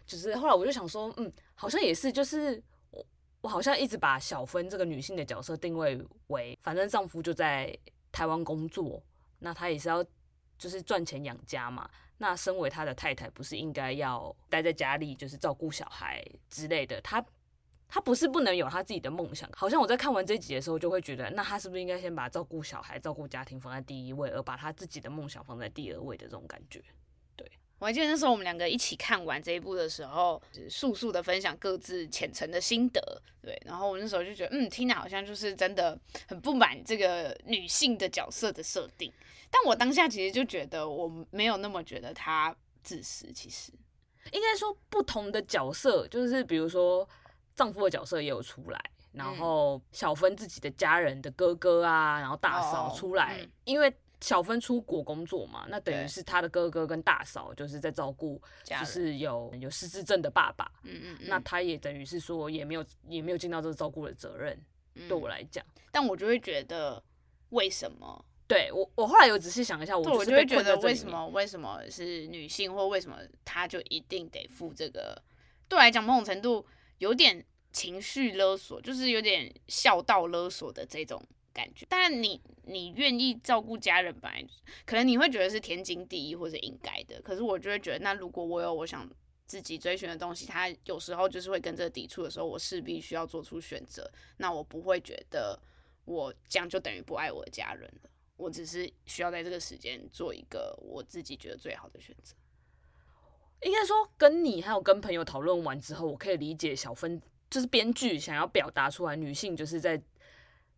[0.05, 2.61] 就是后来我就想说，嗯，好像也是，就是
[2.91, 3.05] 我
[3.41, 7.75] 我好像一直把小芬这个女性的角色定位为，反正丈夫就在
[8.11, 9.01] 台湾工作，
[9.39, 10.05] 那她也是要
[10.57, 11.89] 就是赚钱养家嘛。
[12.19, 17.01] 那身为她的太太，不是应该要待在家里，就是照顾小孩之类的？
[17.01, 17.23] 她
[17.87, 19.49] 她不是不能有他自己的梦想。
[19.53, 26.83] 好像我在看完这集的时候，就会觉得，那他是不是应该先把照顾小孩、照顾家庭放在第一位，而把他自己的梦想放在第二位的这种感觉？
[27.35, 33.55] 对我还记得那时候我们两个一起看完这一部的时候，就是速速的分享各自浅层的心得，对。
[33.65, 35.97] 然后我那时候就觉得，嗯，Tina 好像就是真的
[36.27, 39.11] 很不满这个女性的角色的设定。
[39.49, 43.31] 但我当下其实就觉得，我没有那么觉得她自私。
[43.31, 43.71] 其实
[44.33, 47.07] 应该说，不同的角色，就是比如说
[47.57, 48.79] 丈夫的角色也有出来，
[49.11, 53.93] 然后小芬自己的家人的哥哥啊，然后大嫂出来，嗯、因为。
[54.19, 60.71] 小芬出国工作嘛，那等于是她的哥哥跟大嫂就是在照顾，就是有有失智症的爸爸。
[60.81, 64.59] 嗯嗯，那他也等于是说也没有也没有尽到这个照顾的责任。
[65.07, 66.99] 对我来讲，但我就会觉得
[67.49, 68.25] 为什么？
[68.47, 75.21] 对我我后来有仔细想一下，我就会觉得为什么为什么是女性，或为什么她就一定得负这个？
[75.69, 76.65] 对我来讲，某种程度
[76.97, 81.21] 有点情绪勒索，就是有点孝道勒索的这种。
[81.53, 84.31] 感觉，但你你愿意照顾家人吧，
[84.85, 87.19] 可能你会觉得是天经地义或者应该的。
[87.23, 89.09] 可是我就会觉得，那如果我有我想
[89.47, 94.07] 自己追寻的东西，他有时候就是会跟这抵触的时候，我势必需要做出选择。
[94.37, 95.59] 那我不会觉得
[96.05, 98.09] 我这样就等于不爱我的家人了。
[98.35, 102.35] 我只是需要在这个时间做一个我自己觉得最好的选择。
[103.63, 110.01] 应该说，跟你还有跟朋友讨论完之后，我可以理解小芬就是编剧想要表达出来，女性就是在。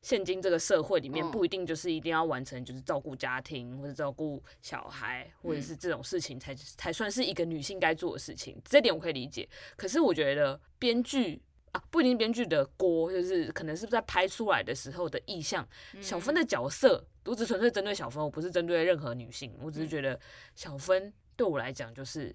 [0.02, 8.58] 现今这个社会里面，不一定就是一定要完成，就是照顾家庭或者照顾小孩，或者是这种事情才才算是一个女性该做的事情。
[8.64, 9.46] 这点我可以理解。
[9.76, 11.42] 可是我觉得编剧
[11.74, 15.68] 啊，不一定编剧的锅，就是可能是不是在拍出来的时候的意向。
[16.00, 19.54] 小芬的角色，我只纯粹针对小芬，我不是针对任何女性。
[19.62, 20.18] 我只是觉得
[20.56, 22.34] 小芬对我来讲就是。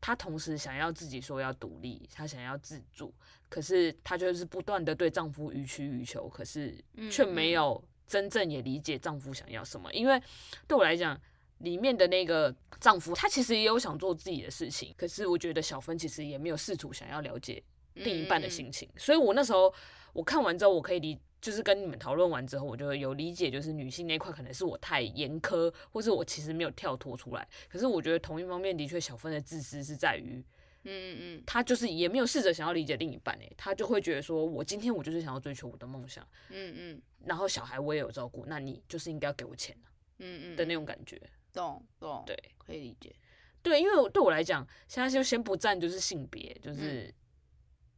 [0.00, 3.12] 她同时想要自己说要独立，她想要自主，
[3.48, 6.76] 可是她就是不断的对丈夫予取予求，可是
[7.10, 9.92] 却没有真正也理解丈夫想要什么。
[9.92, 10.20] 因为
[10.66, 11.20] 对我来讲，
[11.58, 17.62] 里面的那个丈夫，他其实也有想做自己的事情，可是我觉得小芬其实也没有试图想要了解
[17.94, 18.88] 另一半的心情。
[18.96, 19.72] 所以我那时候
[20.12, 21.18] 我看完之后，我可以理。
[21.40, 27.48] 就是跟你们讨论完之后，我就有理解，就是女性那块可能是我太严苛，或是我其实没有跳脱出来。
[27.68, 30.44] 可是我觉得同一方面的确，小芬的自私是在于，
[30.82, 39.76] 嗯嗯嗯，她就是也没有试着想要理解另一半诶，她就会觉得说，我今天我就是想要追求我的梦想，嗯嗯，然后小孩我也有照顾，那你就是应该要给我钱，
[40.18, 41.20] 嗯嗯的那种感觉，
[41.52, 43.14] 懂懂，对，可以理解，
[43.62, 47.14] 对，因为对我来讲，现在就先不站就是性别，就是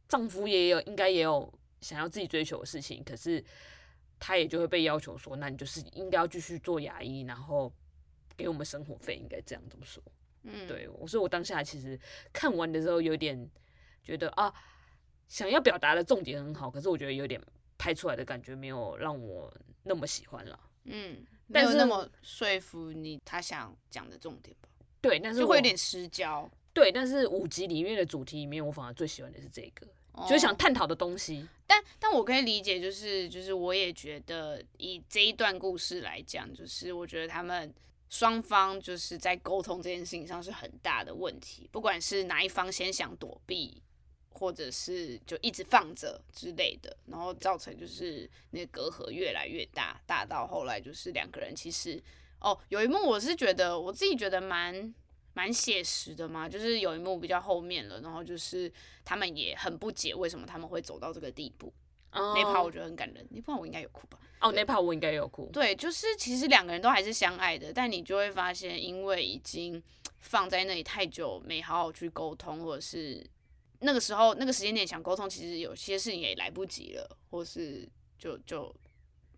[0.07, 1.51] 丈夫也有应该也有。
[1.81, 3.43] 想要自己追求的事情，可是
[4.19, 7.71] 他也就会被要求说，那你就是应该要继续做牙医，然后
[8.37, 10.01] 给我们生活费，应该这样这么说。
[10.43, 11.99] 嗯，对，所以我当下其实
[12.31, 13.49] 看完的时候有点
[14.03, 14.53] 觉得啊，
[15.27, 17.39] 想要表达的重点很好，可是我觉得有点
[17.77, 20.59] 拍出来的感觉没有让我那么喜欢了。
[20.85, 24.69] 嗯，但是那么说服你他想讲的重点吧？
[24.99, 26.49] 对，但是就会有点失焦。
[26.73, 29.87] 对，但是五集里面的主题里面，我反而最喜欢的是这个。
[30.27, 37.73] 就是想探讨的东西，但但我可以理解，就是就是我也觉得以这一段故事来讲，就是我觉得他们
[38.09, 43.81] 双方就是在沟通这件事情上是很大的问题，不管是哪一方先想躲避，
[44.29, 52.03] 或者是就一直放着之类的，然后造成就是那个隔阂越来越大，大到后来就是两个人其实
[52.41, 54.93] 哦，有一幕我是觉得我自己觉得蛮。
[55.33, 58.71] 蛮写实的嘛，就是有一幕比较后面了，然后就是
[59.05, 61.73] 他们也很不解为什么他们会走到这个地步。
[62.13, 62.35] Oh.
[62.35, 64.19] 那 part 我觉得很感人，那 part 我应该有哭吧？
[64.41, 65.49] 哦、oh，那 part 我应该有哭。
[65.53, 69.81] 对，就是其实两个人都还是相爱的，但你就会发现，因为已经
[70.19, 73.25] 放在那里太久，没好好去沟通，或者是
[73.79, 77.87] 那个时候那个时间点想沟通，其实有些事情也来不及了，或是
[78.19, 78.75] 就就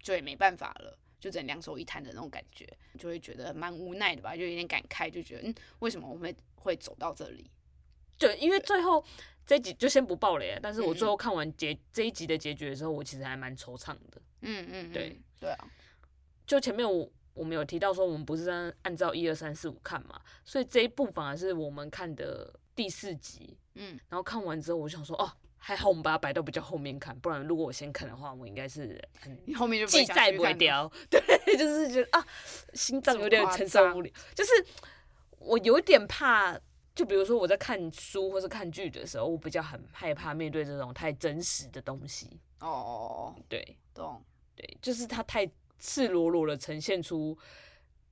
[0.01, 0.97] 就也没办法了。
[1.23, 2.67] 就只能两手一摊的那种感觉，
[2.99, 7.49] 就会觉得蛮无奈的吧，就有点感慨，就觉得嗯，为什么我们会会走到这里？
[8.17, 9.01] 对，因为最后
[9.45, 14.21] 这一集就先不爆雷了，但是我最后看完结、嗯、这一集的结局的时候，我其实还蛮惆怅的。
[14.41, 15.65] 嗯嗯，对对啊，
[16.45, 23.57] 就前面我我们有提到说，我们不是按按照一二三四五看嘛，所以这一部反而是我们看的第四集。
[23.75, 25.31] 嗯，然后看完之后，我就想说哦。
[25.65, 29.01] 还好我们把它摆到比较后面看，不然如果我先看的话，我应该是
[29.45, 30.91] 你后面就记在不会掉。
[31.09, 31.21] 对，
[31.57, 32.27] 就是觉得啊，
[32.73, 34.11] 心脏有点承受不了。
[34.35, 34.51] 就是
[35.39, 36.59] 我有点怕，
[36.93, 42.41] 就比如说我在看书或是看剧的时候，我比较很害怕面对这种太真实的东西。
[42.59, 44.21] 哦哦哦，对，懂，
[44.57, 45.49] 对，就是它太
[45.79, 47.37] 赤裸裸的呈现出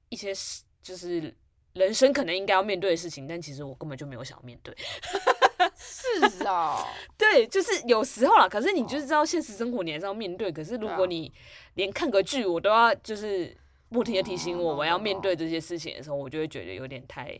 [0.08, 0.34] 一些
[0.82, 1.36] 就是
[1.74, 4.74] 人生可能应该要面对的事情，但其实我根本就没有想要面对。
[5.78, 8.48] 是啊、哦，对，就是有时候啦。
[8.48, 10.52] 可是你就是知道现实生活你还是要面对。
[10.52, 11.32] 可是如果你
[11.76, 13.56] 连看个剧我都要就是
[13.90, 17.40] 不停的提醒我我要面对这些事情的时候，我就会觉得有点太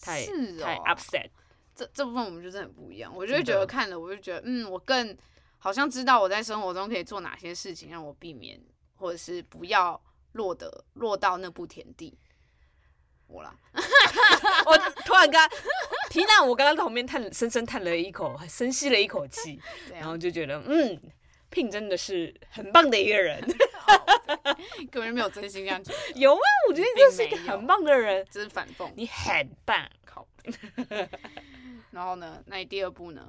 [0.00, 0.26] 太、哦、
[0.60, 1.28] 太 upset。
[1.74, 3.14] 这这部分我们就是很不一样。
[3.14, 5.16] 我就会觉得看了，我就觉得嗯，我更
[5.58, 8.60] 好像知道我在生活中可以做哪些事情，让我避免
[8.96, 10.00] 或者是不要
[10.32, 12.18] 落得落到那步田地。
[13.28, 13.54] 我啦，
[14.64, 15.48] 我突然刚
[16.10, 19.60] 缇娜，我刚刚在旁边叹，深深叹了一口，深吸了一口气，
[19.92, 20.98] 然后就觉得，嗯
[21.50, 23.38] ，Pin 真的是很棒的一个人，
[24.90, 25.92] 根本没有真心这样子。
[26.14, 30.26] 有啊，我觉得你就是一个很棒的人，这是反讽，你很棒，靠。
[31.90, 33.28] 然后呢，那你第二部呢？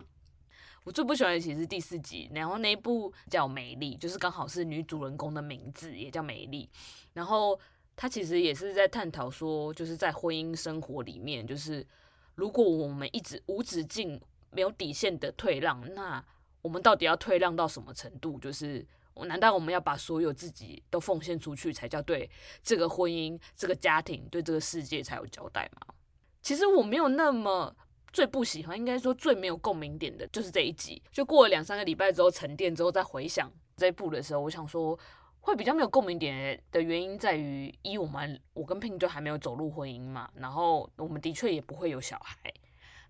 [0.85, 6.69] 我最不喜欢的其实是第四集，然后那一部叫美丽，就是刚好是女主人公的名字也叫美丽，
[7.13, 7.59] 然后。
[8.01, 11.85] 他其实也是在探讨说，就是在婚姻生活里面，就是
[12.35, 14.17] 如果我们一直无止境、
[14.51, 16.23] 没有底线的退让，那
[16.61, 18.39] 我们到底要退让到什么程度？
[18.39, 18.87] 就是
[19.25, 22.29] 难道我们要把所有自己都奉献出去，才叫对
[22.63, 25.93] 这个婚姻、这个家庭、对这个世界才有交代吗？
[26.41, 27.75] 其实我没有那么
[28.13, 31.03] 最不喜欢，应该说最没有共鸣点的就是这一集。
[31.11, 34.97] 就过了两三个礼拜之后沉淀之后再回想这一部的时候，我想说。
[35.49, 42.37] 会比较没有共鸣点的原因在于，一我们我跟 Pin 就还没有走入婚姻嘛，然后我们的确也不会有小孩，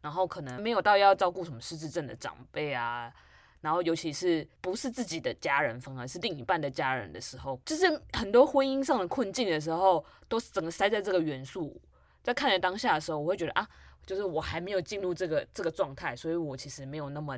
[0.01, 3.13] 然后可能没有到要照顾什么失智症的长辈啊，
[3.59, 11.79] 然后尤其是不是自己的家人，反而是另一半的家人的时候，就是很多婚姻上的困境的时候，都是整个塞在这个元素。
[12.23, 13.67] 在看着当下的时候，我会觉得啊，
[14.05, 17.37] 就是我还没有进入这个这个状态，所以我其实没有那么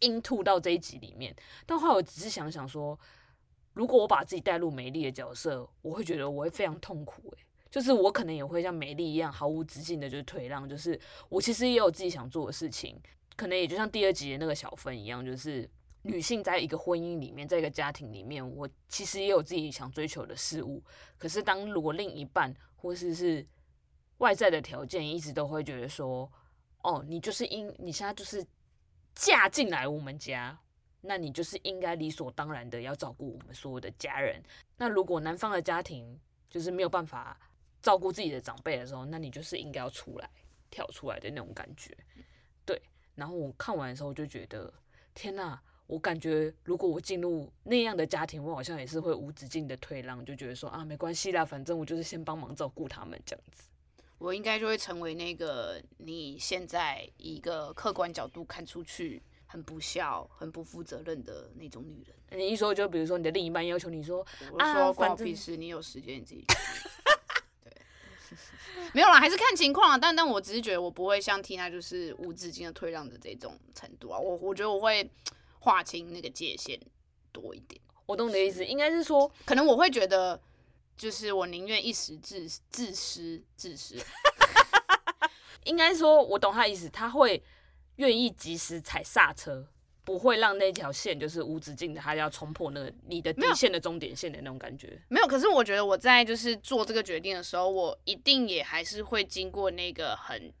[0.00, 1.34] into 到这一集里面。
[1.64, 2.98] 但后来我只是想想说。
[3.74, 7.34] 如果我把自己带入美丽的角色，我会觉得我会非常痛苦。
[7.38, 10.68] 哎，就是我可能也会像美丽一样毫无止境的，就是退让。
[10.68, 13.00] 就是我其实也有自己想做的事情，
[13.34, 15.68] 可能也就像第二集的那个小芬一样，就是
[16.02, 20.82] 女性在一个婚姻里面，在一个家庭里面，我其实也有自己想追求的事物。
[21.16, 23.46] 可是当如果另一半或是是
[24.18, 26.30] 外在的条件一直都会觉得说，
[26.82, 28.44] 哦，你就是因你现在就是
[29.14, 30.58] 嫁进来我们家。
[31.02, 34.42] 那你就是应该理所当然的要照顾我们所有的家人。
[34.78, 37.38] 那如果男方的家庭就是没有办法
[37.82, 40.30] 照顾自己的长辈的时候，那你就是应该要出来
[40.70, 41.94] 跳出来的那种感觉。
[42.64, 42.80] 对。
[43.14, 44.72] 然后我看完的时候就觉得，
[45.12, 45.60] 天哪！
[45.88, 53.64] 我感觉如果我进入那样的家庭，我好像也是会无止境的退让，就觉得说啊，没关系啦，反正我就是先帮忙照顾他们这样子。
[54.16, 59.20] 我应该就会成为那个你现在一个客观角度看出去。
[59.52, 62.40] 很不孝、很不负责任的那种女人。
[62.40, 66.56] 你一说，就比如说你的另一半要求你说，我说关我屁事，你有时间你自己去。
[67.62, 67.70] 对，
[68.94, 69.98] 没有啦，还是看情况啊。
[69.98, 74.18] 但但我只是觉得，我不会像 Tina 就是无止境的退让的这种程度啊。
[74.18, 75.10] 我我觉得我会
[75.58, 76.80] 划清那个界限
[77.30, 77.78] 多一点。
[78.06, 80.40] 我懂你的意思，应该是说，可能我会觉得，
[80.96, 83.98] 就是我宁愿一时自自私自私。
[85.64, 87.42] 应该说，我懂他的意思，他会。
[87.96, 89.66] 愿意及时踩刹车，
[90.04, 95.00] 不会让那条线就是无止境的，他要冲破那个你的底线的终点线的那种感觉。
[95.08, 100.52] 没有，可是我觉得我在就是做这个决定的时候，我一定也还是会经过那个很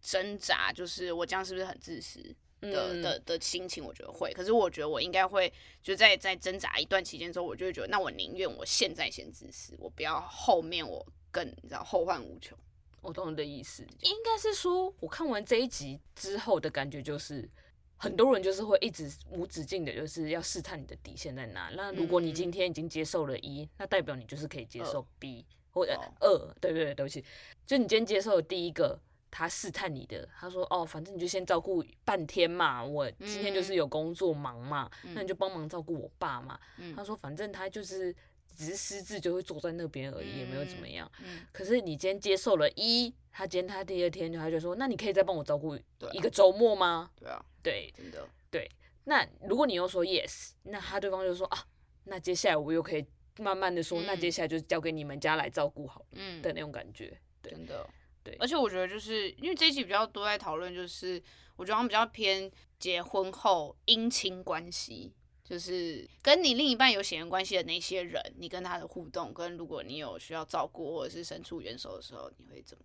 [0.00, 2.20] 挣扎，就是我这样是不是很自私
[2.60, 4.32] 的、嗯、的的心情，我觉得会。
[4.32, 12.56] 可是我觉得我应该会就在在挣扎一段期间之后，我就会觉得，那我宁愿我现在先自私，我不要后面我更你知道后患无穷。
[13.00, 17.48] 我懂你的意思，应该是说，我看完这一集之后的感觉就是，
[17.96, 21.70] 很多人就是会一直无止境的，就是要试探你的底线在哪。
[21.76, 27.24] 那如果你今天已经接受了一，那代表你就是可以接受 B 或者二，对对对，对不起，
[27.64, 28.98] 就你今天接受了第一个，
[29.30, 36.58] 他试探你的，他说哦，反正你就先照顾半天嘛，我今天就是有工作忙嘛，那你就帮忙照顾我爸嘛。
[36.96, 38.14] 他说反正他就是。
[38.56, 41.10] 只是失智就会坐在那边而已，嗯、也没有怎么样。
[41.22, 45.76] 嗯、可是你今天接受了一，他今天他第二天他就说，那你可以再帮我照顾
[46.12, 47.10] 一个周末吗？
[47.14, 48.68] 对啊，对，真的对。
[49.04, 51.64] 那如果你又说 yes，那他对方就说啊，
[52.04, 53.06] 那接下来我又可以
[53.38, 57.16] 慢慢的说，嗯、那接下来就交给你们家来照顾好，嗯的那种感觉。
[57.40, 57.88] 对，真的
[58.24, 61.22] 对，而且我觉得就是因为这一期比较多在讨论，就是
[61.54, 62.50] 我觉得他们比较偏
[62.80, 65.14] 结婚后姻亲关系，
[65.48, 72.84] 就是跟你另一半有血缘关系的那些人，你跟他的互动，跟如果你有需要照顾或者是伸出援手的时候，你会怎么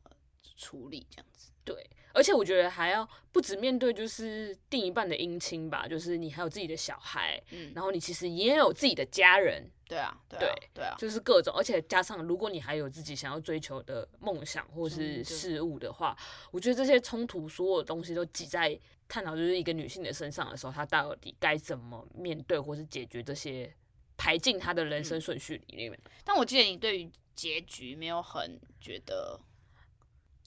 [0.61, 1.49] 处理这样子？
[1.63, 1.75] 对，
[2.13, 23.71] 而且我觉得还要不止面对就是另一半的姻亲吧，就是你还有自己的小孩，嗯，然后你其实也有自己的家人，对啊，对啊，对，对啊，就是各种，而且加上如果你还有自己想要追求的梦想或是事物的话，嗯，我觉得这些冲突所有东西都挤在探讨就是一个女性的身上的时候，她到底该怎么面对或是解决这些
[24.17, 25.91] 排进她的人生顺序里面。
[25.93, 29.39] 嗯，但我记得你对于结局没有很觉得。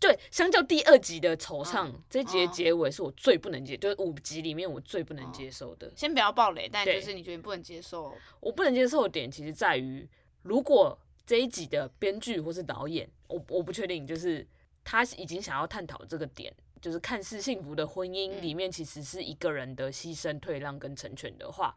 [0.07, 5.91] 对，相较第二集的惆怅，嗯、这集的结尾是我最不能接，嗯、就是五集里面我最不能接受的。
[5.97, 8.15] 先不要暴雷，但就是你觉得你不能接受。
[8.39, 10.07] 我不能接受的点，其实在于，
[10.43, 14.47] 如果这一集的编剧或是导演，我我不确定，就是
[14.85, 21.75] 他已经想要探讨这个点，就是看似幸福的婚姻里面，其实是一个人的牺牲、退让跟成全的话，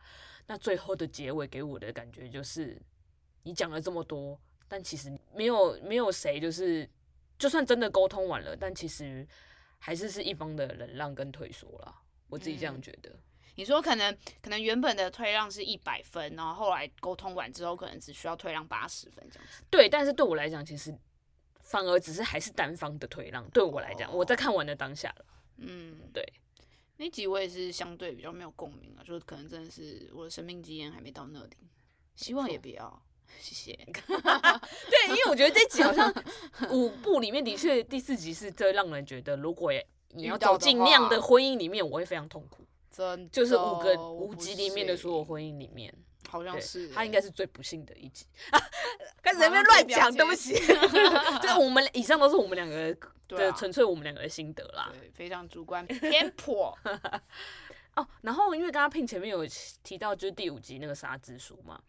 [0.47, 2.77] 那最后的结尾给我的感觉就是，
[3.43, 6.89] 你讲了这么多，但其实没有没有谁就是。
[7.37, 9.27] 就算真的沟通完了，但其实
[9.79, 12.01] 还是是一方的忍让跟退缩啦。
[12.27, 13.09] 我自己这样觉得。
[13.09, 13.19] 嗯、
[13.55, 19.63] 你说可能可能原本的退让是一百分，然后后来沟通完之后，可能只需要退让八十分这样子。
[19.69, 20.97] 对，但是对我来讲，其实
[21.61, 23.47] 反而只是还是单方的退让。
[23.51, 25.25] 对我来讲，哦、我在看完的当下了。
[25.57, 26.23] 嗯，对。
[26.99, 31.57] 那集我也是相对比较没有共鸣啊，就是可能真的是我的生命经验还没到那里，
[32.15, 33.01] 希望也不要。
[33.39, 33.73] 谢谢。
[34.07, 36.13] 对，因为我觉得这集好像
[36.71, 39.71] 五部里面的确第四集是最让人觉得，如果
[40.09, 42.65] 你要走进那样的婚姻里面，我会非常痛苦。
[42.89, 45.93] 真的，就是五个五集里面的所有婚姻里面，
[46.29, 48.25] 好像是他应该是最不幸的一集。
[49.21, 50.55] 开始在那边乱讲，对不起。
[51.43, 52.95] 就我们以上都是我们两个
[53.27, 56.75] 的纯粹我们两个的心得啦，对，非常主观偏颇。
[57.97, 59.45] 哦，然后因为刚刚 Pin 前面有
[59.83, 61.81] 提到，就是第五集那个杀之书嘛。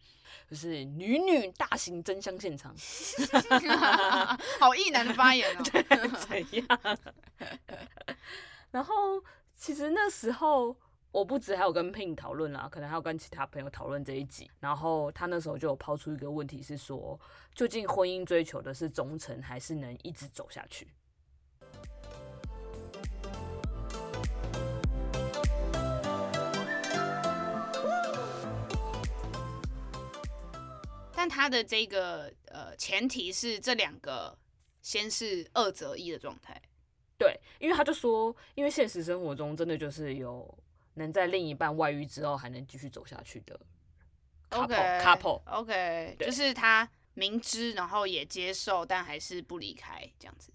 [0.47, 2.73] 就是女女大型真香现场
[4.59, 5.63] 好异男的发言哦。
[5.63, 6.97] 对，怎样？
[8.71, 9.23] 然后
[9.55, 10.75] 其实那时候
[11.11, 14.49] 我不止还有跟 Pin 讨论啦，可能还有跟其他朋友讨论这一集。
[14.59, 17.19] 然后他那时候就有抛出一个问题，是说
[17.53, 20.87] 究竟婚姻追求的是忠诚，还是能一直走下去？
[31.19, 34.33] 但他的这个呃前提是这两个
[34.81, 36.57] 先是二择一的状态，
[37.17, 40.57] 对，因为他就说，因为现实生活中真的就是有
[40.93, 43.59] 能在另一半外遇之后还能继续走下去的
[44.49, 50.53] couple couple OK，就是他明知然后也接受，但还是不离开这样子，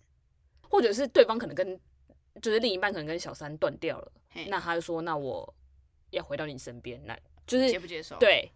[0.71, 1.79] 或者是对方可能跟
[2.41, 4.13] 就是另一半可能跟小三断掉了，
[4.47, 5.55] 那他就说，那我
[6.09, 7.15] 要回到你身边，那
[7.47, 8.17] 就是接不接受？
[8.17, 8.51] 对。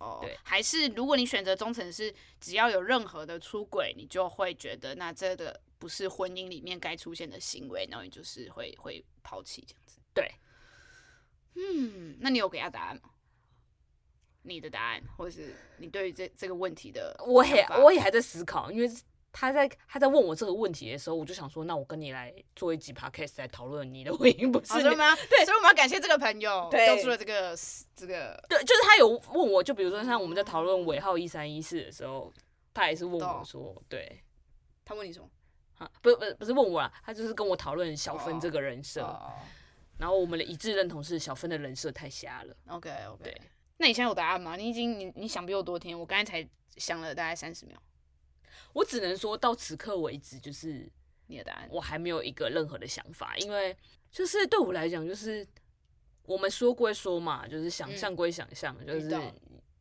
[0.00, 10.00] 哦，对，还是如果你选择忠诚，是只要有任何的出轨，你就会觉得那这个不是婚姻里面该出现的行为，然后你就是会会抛弃这样子。
[10.12, 10.30] 对，
[11.54, 13.10] 嗯，那你有给他答案吗？
[14.42, 18.90] 你的答案，或者是你对于这这个问题的，我也我也还在思考，因为。
[19.36, 25.12] 他在他在问我这个问题的时候，我就想说，那我跟你来做一集 podcast 来讨论你的婚姻，不是吗？
[25.28, 27.52] 对，所以我们要感谢这个朋友，对，出了这个
[27.96, 32.32] 这个，对，就是他有问我，就比如说像我们在讨论尾号一三一四的时候，
[32.72, 34.22] 他也是问我说，对，
[34.84, 35.28] 他问你什么？
[35.78, 39.00] 啊，不不不是问我啦，他就是跟我讨论小芬这个人设，
[39.98, 42.56] 然后我们的一致认同是小芬的人设太瞎了。
[42.68, 43.34] OK OK，
[43.78, 44.54] 那你现在有答案吗？
[44.54, 47.76] 你已经你你想比我多听，我刚才才想了大概三十秒。
[48.74, 50.86] 我只能说到此刻为止，就是
[51.28, 53.74] 你的答案，我还没有一个任何的想法，因为
[54.10, 55.46] 就是对我来讲，就是
[56.26, 59.32] 我们说归说嘛，就是想象归想象，嗯、就是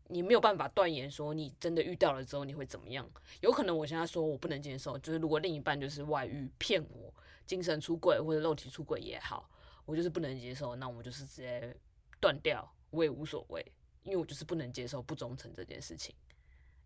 [0.08, 3.10] 你没有办法断言说你真的遇到了之后你会怎么样。
[3.41, 7.14] 有可能我现在说我不能接受，就是如果另一半就是外遇骗我，
[7.46, 9.50] 精神出轨或者肉体出轨也好，
[9.86, 11.76] 我就是不能接受，那我们就是直接
[12.20, 13.66] 断掉，我也无所谓，
[14.04, 16.14] 因为我就是不能接受不忠诚这件事情。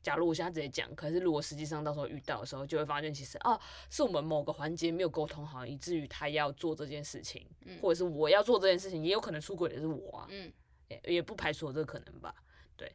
[0.08, 10.50] 假如我现在直接讲，可是如果实际上到时候遇到的时候，就会发现其实啊，是我们某个环节没有沟通好，以至于他要做这件事情，嗯、或者是我要做这件事情，也有可能出轨的是我啊，嗯，
[10.88, 12.34] 也也不排除有这个可能吧，
[12.78, 12.90] 对。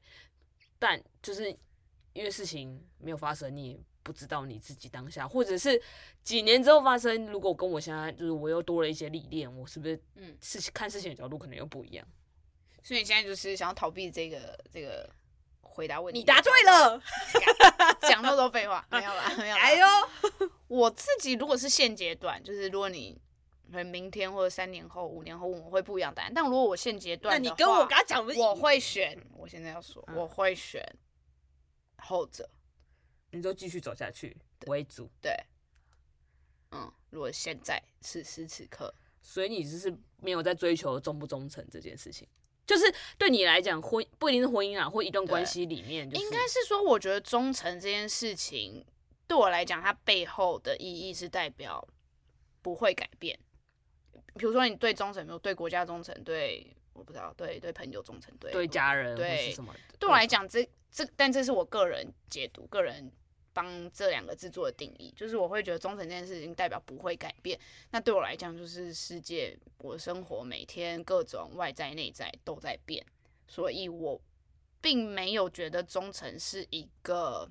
[0.78, 1.54] 但就是
[2.14, 5.78] 因为事情没有发生，你也不知道你自己当下，或者是
[6.24, 12.08] 几年之后发生，如果跟我现在就是我又多了一些历练，我是不是嗯，事情看事情的角度可能又不一样？
[12.82, 15.06] 所以你现在就是想要逃避这个这个。
[15.72, 16.20] 回答问题。
[16.20, 17.02] 你答对了，
[18.02, 19.62] 讲那么多废话， 没有啦，没有啦。
[19.62, 19.86] 哎呦，
[20.68, 23.18] 我自己如果是现阶段，就是如果你
[23.70, 26.32] 可能明天或者三年后、五年后问我会不一样答案。
[26.34, 29.18] 但如果我现阶段，那你跟我刚刚讲，我会选。
[29.34, 30.84] 我现在要说，我会选
[31.98, 32.48] 后者。
[33.30, 35.10] 你就继续走下去为主。
[35.22, 35.34] 对。
[36.72, 42.28] 嗯，如果现在此时此刻，所以你只是没有在追求忠不忠诚这件事情。
[42.66, 42.84] 就是
[43.18, 48.84] 对你来讲，婚不一定是婚姻啊，或一段关系里面，就是，应该是说，我觉得忠诚这件事情
[49.26, 51.86] 对我来讲，它背后的意义是代表
[52.62, 53.38] 不会改变。
[54.34, 59.74] 比如说，你对忠诚，比如对国家忠诚，对我不知道，对对朋友忠诚，对对家人，对什么？
[59.98, 63.12] 对我来讲，这这，但这是我个人解读，个人。
[63.55, 67.59] 帮这两个字做的定义，就是我会觉得忠诚这件事情代表不会改变。
[67.90, 73.05] 那对我来讲，就是世界，我的生活每天各种外在内在都在变，
[73.46, 74.20] 所以我
[74.80, 77.46] 并没有觉得忠诚是一个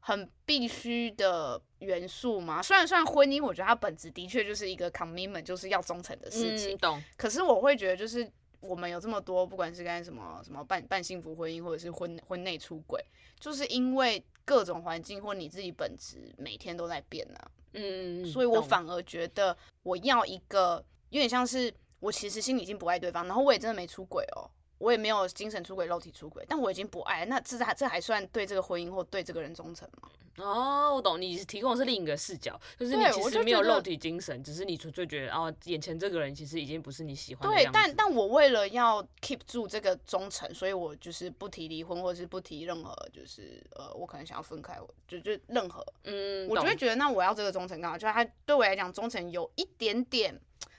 [0.00, 2.62] 很必须的元素嘛。
[2.62, 6.74] 虽然虽然婚姻，我觉得它本质的确就是一个 commitment，就是要忠诚的事情。
[6.76, 7.02] 嗯，懂。
[7.16, 8.30] 可是我会觉得，就是
[8.60, 13.04] 我们有这么多，不管是干什么什么半半幸福婚姻，或者是婚婚内出轨，
[13.38, 14.24] 就是因为。
[14.44, 24.50] 各种环境或你自己本质每天都在变呢、啊，嗯，所以我反而觉得我要一个有点像是我其实心里已经不爱对方，然后我也真的没出轨哦，
[24.82, 30.10] 我也没有精神出轨、肉体出轨，但我已经不爱，那这还这还算对这个婚姻或对这个人忠诚吗？
[30.38, 37.54] 哦，我懂，你提供的是另一个视角，就是你其实没有肉体精神，只是你纯粹觉得哦，眼前这个人其实已经不是你喜欢的。
[37.54, 47.96] 对，但但我为了要 keep 住这个忠诚，所以我就是不提离婚，或者是不提任何，就是呃，我可能想要分开，我就就任何，嗯，我就会觉得那我要这个忠诚干嘛？
[47.96, 50.34] 就是他对我来讲，忠诚有一点点，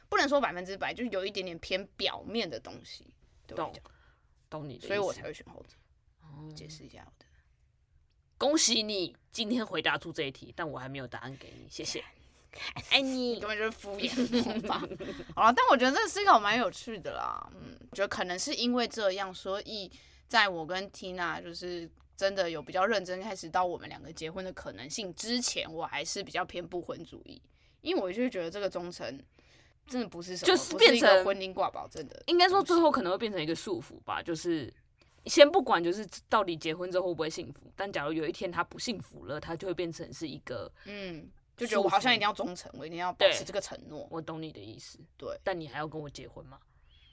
[0.10, 3.06] 不能说百分之百，就是有一点点偏表面的东西。
[3.46, 3.74] 对懂，
[4.54, 5.76] 懂你，所以我才会选后者。
[6.22, 7.26] 哦，解释一下我的。
[8.38, 12.04] 恭喜你今天回答出这一题，但我还没有答案给你，谢谢。
[12.92, 14.80] 爱 你，根本就是敷衍吧。
[15.36, 17.50] 好了，但我觉得这个思考蛮有趣的啦。
[17.56, 19.92] 嗯，觉得可能是因为这样，所以
[20.28, 27.42] 在我跟 Tina 就是真的有比较认真开始到我们两个结婚的可能性之前，我还是比较偏不婚主义，
[27.82, 29.20] 因为我就觉得这个忠诚
[29.88, 32.24] 真的不是什么，就是变成婚姻挂保证的。
[32.28, 34.74] 应该说最后可能会变成一个束缚吧，就是。
[35.26, 41.26] 先不管，就是到底结婚之后会不会幸福，但假如有一天他不幸福了，他就会变成是一个，嗯，
[41.56, 44.06] 就觉得我好像一定要忠诚，我一定要保持这个承诺。
[44.12, 45.40] 我懂你的意思，对。
[45.42, 46.60] 但你还要跟我结婚吗？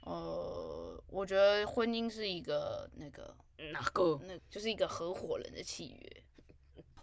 [0.05, 3.33] 呃，我觉得婚姻是一个那个
[3.73, 6.23] 哪个，那就是一个合伙人的契约。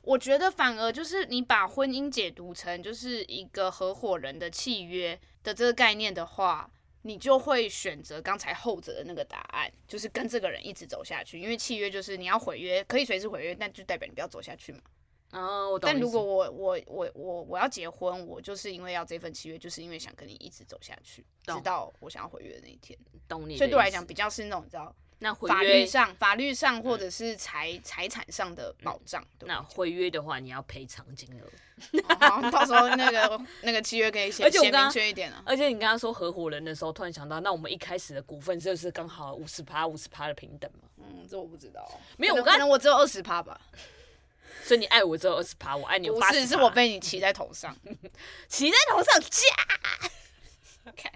[0.02, 5.18] 我觉得反而就是你把婚姻解读成就是一个合伙人的契约
[5.48, 6.70] 的这个概念的话。
[7.04, 14.82] 你就会选择刚才后者的那个答案，就是跟这个人一直走下去，因为契约就是你要毁约，可以随时毁约，但就代表你不要走下去嘛。
[15.32, 15.90] 哦，我懂。
[15.90, 22.98] 但如果我我我我我要结婚，我就是因为要这份契约，就是因为想跟你一直走下去，直到我想要毁约的那一天。
[23.26, 23.56] 懂你。
[23.56, 24.94] 所以对我来讲，比较是那种你知道。
[25.20, 29.26] 那法律上、法律上或者是财财产上的保障。
[29.42, 31.50] 那毁约的话，你要赔偿金额。
[32.52, 35.44] 到时候那个那个契约可以写写明确一点啊。
[35.46, 40.88] 而且你刚刚说合伙人的时候，突然想到，那我们一开始的股份就是刚好五十趴、五十趴的平等嘛？
[40.98, 41.88] 嗯，这我不知道。
[42.18, 43.60] 没有，我可能我只有二十趴吧。
[44.64, 46.10] 所以你爱我只有二十趴，我爱你。
[46.10, 47.76] 不是，是我被你骑在头上，
[48.50, 50.92] 骑在头上驾。
[50.96, 51.12] 看，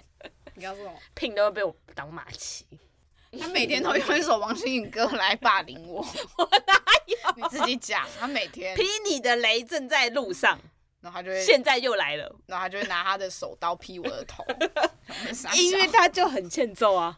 [0.53, 0.97] 你刚说什么？
[1.15, 2.65] 聘都会被我当马骑。
[3.39, 6.01] 他每天都用一首王心凌歌来霸凌我，
[6.37, 7.17] 我哪有？
[7.37, 10.59] 你自己讲，他每天劈你的雷正在路上，
[10.99, 14.43] 然后他就会现在又来了，然后他就会拿他的手刀劈我的头，
[15.55, 17.17] 因为他就很欠揍啊。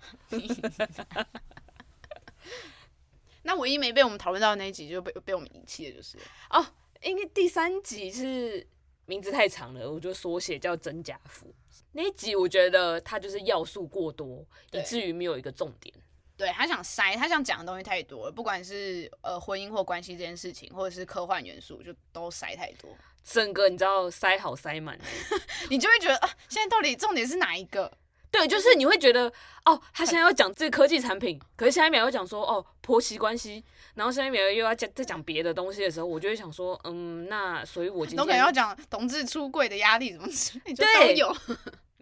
[3.42, 6.18] 那唯一没被我们讨论到的那一集就被被我们遗弃的就是
[6.52, 6.66] 哦，
[7.02, 8.66] 因为第三集是
[9.06, 11.54] 名字太长了，我就缩写叫真假夫。
[11.94, 15.94] 那一集我觉得他就是要素过多，以至于没有一个重点。
[16.36, 22.90] 对，他想塞，他想讲的东西太多了，不管是呃婚姻或关系这件事情，或者是科幻元素，就都塞太多。
[23.24, 25.00] 整个你知道塞好塞满，
[25.70, 27.90] 你就会觉得啊，现在到底重点是哪一个？
[28.34, 29.32] 对，就是你会觉得
[29.64, 33.64] 哦，他现在要讲这个科技产品，可是下一秒又讲说哦婆媳关系，
[33.94, 41.38] 然后下一秒又要讲再讲别的东西的时候，我就会想说嗯，那所以我今天都可能要讲同志出柜的压力怎么之类的都有。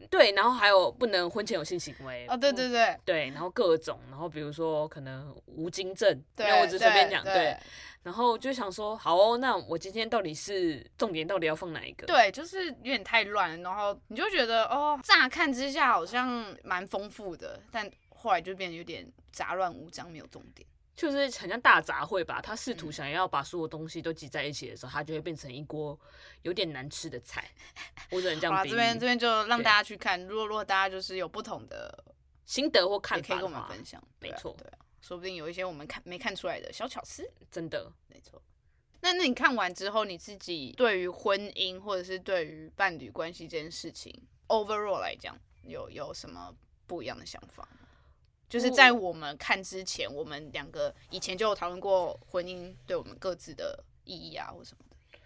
[0.10, 7.58] 对，然后还有不能婚前有性行为哦，对对对，对，然后各种，然后比如说可能无精症，因为我只随便讲，对，对，
[8.04, 12.08] 然后就想说，好哦，那我今天到底是重点到底要放哪一个？
[12.08, 20.68] 对，就是有点太乱，然后你就觉得哦，乍看之下好像蛮丰富的，但后来就变得有点杂乱无章，没有重点。
[21.02, 22.40] 就是很像大杂烩吧。
[22.40, 26.00] 他试图想要把所有东西都挤在一起的时候，他就会变成一锅
[26.44, 27.50] 有点难吃的菜。
[28.12, 28.56] 我只能这样。
[28.56, 30.24] 好，这边这边就让大家去看。
[30.28, 32.06] 如果如果大家就是有不同的
[32.46, 34.00] 心得或看法，可以跟我们分享。
[34.20, 37.28] 没错，对啊，说不定有一些我们看没看出来的小巧思。
[37.50, 38.40] 真的，没错。
[39.02, 44.14] 那那你看完之后，你自己对于婚姻或者是对于伴侣关系这件事情
[44.50, 47.68] ，overall 来讲，有有什么不一样的想法？
[48.52, 55.18] 就是在我们看之前，我们两个以前就有讨论过婚姻对我们各自的意义啊，或什么的。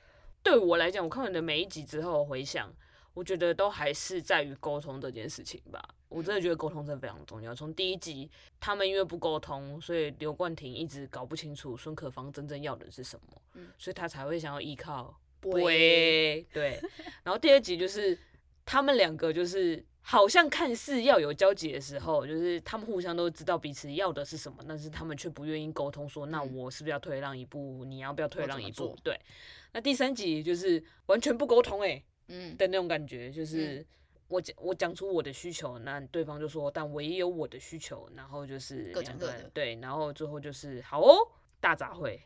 [0.43, 2.71] 对我来讲，我看完的每一集之后回想，
[3.15, 5.83] 我觉得都还是在于沟通这件事情吧。
[6.07, 7.55] 我真的觉得沟通真的非常重要。
[7.55, 16.79] 从第一集，他们因为不沟通，所以刘冠廷一直搞不清楚孙可芳真正要的是什么，嗯，所以他才会想要依靠对对。
[17.23, 18.15] 然后第二集就是
[18.63, 19.83] 他们两个就是。
[20.07, 27.83] 好像看似要有交集的时候，就是他们互相都知道彼此要的是什么，但是他们却不愿意沟通，说那我是不是要退让一步？
[27.85, 28.95] 你要不要退让一步？
[29.03, 29.19] 对。
[29.71, 33.83] 那第三集就是完全不沟通，哎，嗯的那种感觉，就是
[34.27, 41.17] 我讲我讲出我的需求，那对方就说，但我也有我的需求，然后就是各讲各的，对，然后最后就是好哦，
[41.59, 42.19] 大杂烩。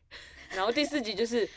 [0.49, 1.47] 然后第四集就是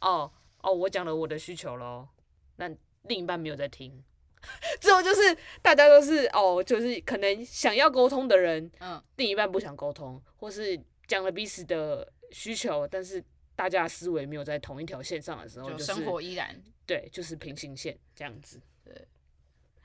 [0.00, 2.08] 哦哦，我讲了我的需求喽，
[2.56, 2.66] 那
[3.02, 4.02] 另一半没有在听。
[4.80, 13.22] 之后就是大家都是哦，就是可能想要沟通的人，嗯，另一半不想沟通，或是讲了彼此的需求，但是
[13.54, 18.60] 大家的思维没有在同一条线上的时候，就生活依然对，就是平行线这样子。
[18.84, 18.94] 对，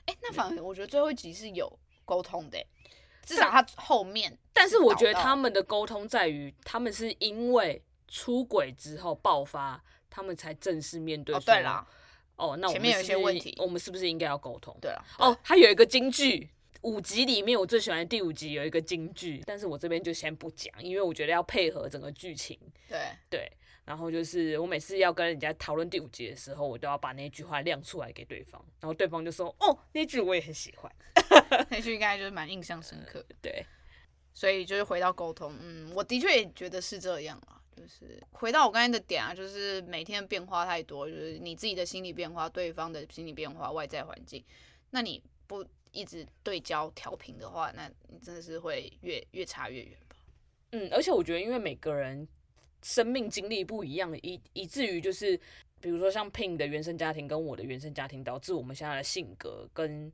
[0.05, 2.64] 哎、欸，那反而我觉得最后一集是有沟通的，
[3.26, 4.38] 至少他后面。
[4.53, 11.36] 但是我觉得他们的沟通在于，他们是因为出轨之后爆发，他们才正式面对。
[11.36, 11.88] 哦，对啦。
[12.42, 14.76] 哦，那我前面有一些问题，我们是不是应该要沟通？
[14.82, 15.04] 对啊。
[15.20, 16.50] 哦，还有一个金句，
[16.82, 22.58] 五集里面我最喜欢的第五集有一个京剧，但是我这边就先不讲，因为我觉得要配合整个剧情。
[22.89, 23.52] 对对。
[23.84, 30.92] 然后就是我每次要跟人家讨论第五集的时候，我都要把那句话亮出来给对方，然后对方就说：“哦，那句我也很喜欢。
[31.70, 33.36] ”那句应该就是蛮印象深刻的。
[33.42, 33.66] 对。
[34.34, 37.61] 所以就是回到沟通，嗯，我的确也觉得是这样啊。
[37.76, 44.44] 就是回到我刚才的点啊，就是每天变化太多，就是你自己的心理变化，对方的心理变化，外在环境，
[44.92, 50.16] 那你不一直对焦调频的话，那你真的是会越越差越远吧？
[50.72, 52.28] 嗯，而且我觉得，因为每个人
[52.82, 55.38] 生命经历不一样，以以至于就是，
[55.80, 60.12] 比如说像 Pin 的原生家庭跟我的原生家庭，导致我们现在的性格跟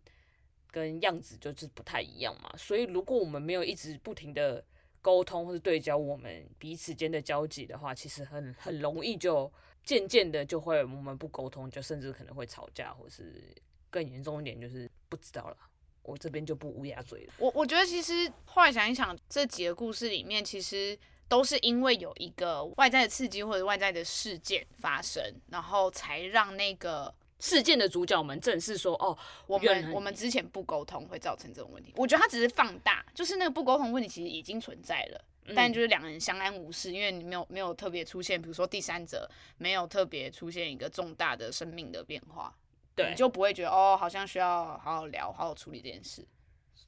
[0.71, 2.51] 跟样子就是不太一样嘛。
[2.57, 4.63] 所以如果我们没有一直不停的
[5.07, 9.49] 沟通或是对焦我们彼此间的交集的话，其实很很容易就
[9.81, 13.41] 渐渐的就会我们不沟通，就甚至可能会吵架，或是
[13.89, 15.55] 更严重一点就是不知道了。
[16.03, 17.33] 我这边就不乌鸦嘴了。
[17.37, 20.99] 我我觉得其实后来想一想，这几个故事里面其实
[21.29, 27.15] 都是因为有一个外在的刺激或者外在的事件发生，然后才让那个。
[27.39, 29.15] 事件的主角们正是说：“哦，
[29.45, 31.93] 我们我们之前不沟通会造成这种问题。
[31.95, 42.55] 我觉得他只是放大，就是那个不沟通问题其实已经存在了，嗯、但就是两人相安无事，因为你没有没有特别出现，比如说第三者没有特别出现一个重大的生命的变化，
[42.95, 46.25] 对，你就不会觉得哦，好像需要好好聊，好好处理这件事。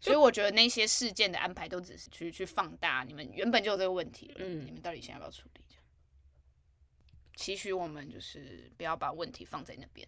[0.01, 5.61] 所以我觉得那些事件的安排都只是去去放大你们原本就有这个问题了，嗯，你们到底现在要不要处理？
[7.35, 10.07] 期许我们就是不要把问题放在那边。”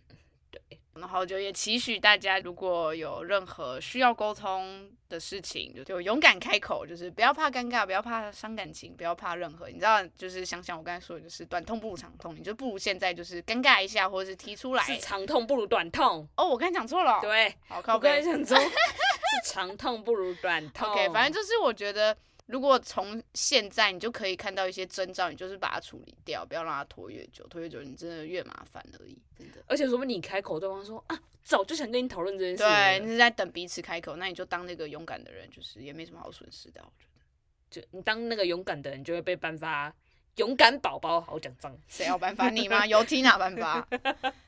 [0.51, 0.61] 对，
[0.95, 9.69] 然后就也期许大家，如果有任何需要沟通的事情，就就勇敢开口，就是不要怕尴尬，不要怕伤感情，不要怕任何。
[9.69, 14.83] 你知道，就是想想我刚才说的，就是短痛不如长痛，你就不如现在就是尴尬一下，或者是提出来。
[14.83, 16.27] 是长痛不如短痛。
[16.35, 17.19] 哦，我刚才讲错了。
[17.21, 20.89] 对，好，靠我刚才讲错， 是长痛不如短痛。
[20.89, 22.15] OK，反正就是我觉得。
[22.51, 29.63] 如果从现在你就可以看到一些征兆，你就是把它处理掉，不要让它拖越久，拖越久你真的越麻烦而已，真的。
[29.67, 32.63] 而且说不定你开口，对方说啊，早就想跟你讨论这件事。
[32.63, 37.81] 对，你是在等彼此开口，那你就当那个勇敢的人，就是也没什么好损失的，我觉得。
[37.81, 39.93] 就你当那个勇敢的人，就会被颁发
[40.35, 41.73] 勇敢宝宝好奖章。
[41.87, 42.85] 谁要颁发你吗？
[42.87, 43.87] 由 Tina 颁发。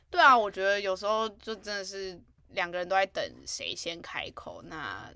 [0.09, 5.09] 对啊，我觉得有时候就真的是两个人都在等谁先开口，那。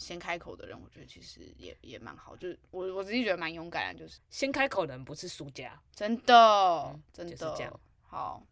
[0.00, 7.80] 先开口的人，我觉得其实也也蛮好，就是我我自己觉得蛮勇敢的，就是先开口的人不是输家，真的、嗯、真的、就是这样。
[8.00, 8.42] 好，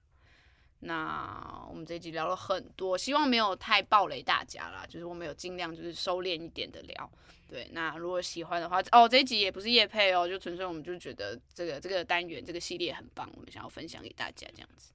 [0.80, 7.10] 那我们这一集聊了很多，希望没有太暴雷大家啦，就是我们有尽量就是收敛一点的聊。
[7.48, 14.92] 对，那如果喜欢的话，哦，这一集也不是夜配哦，就纯粹我们就觉得这个这个单元这个系列很棒，我们想要分享给大家这样子。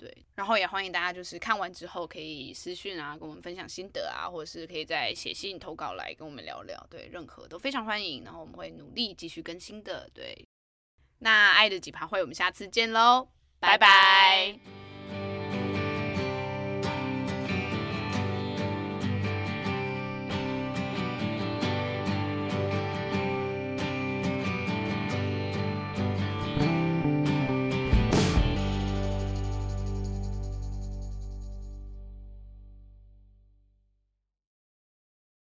[0.00, 8.24] 对，然后也欢迎大家就是看完之后可以私讯啊，跟我们分享心得啊，或者是可以再写信投稿来跟我们聊聊，对，任何都非常欢迎。
[8.24, 10.42] 然后我们会努力继续更新的，对。
[11.18, 13.28] 那爱的几盘会，我们下次见喽，
[13.58, 14.89] 拜拜。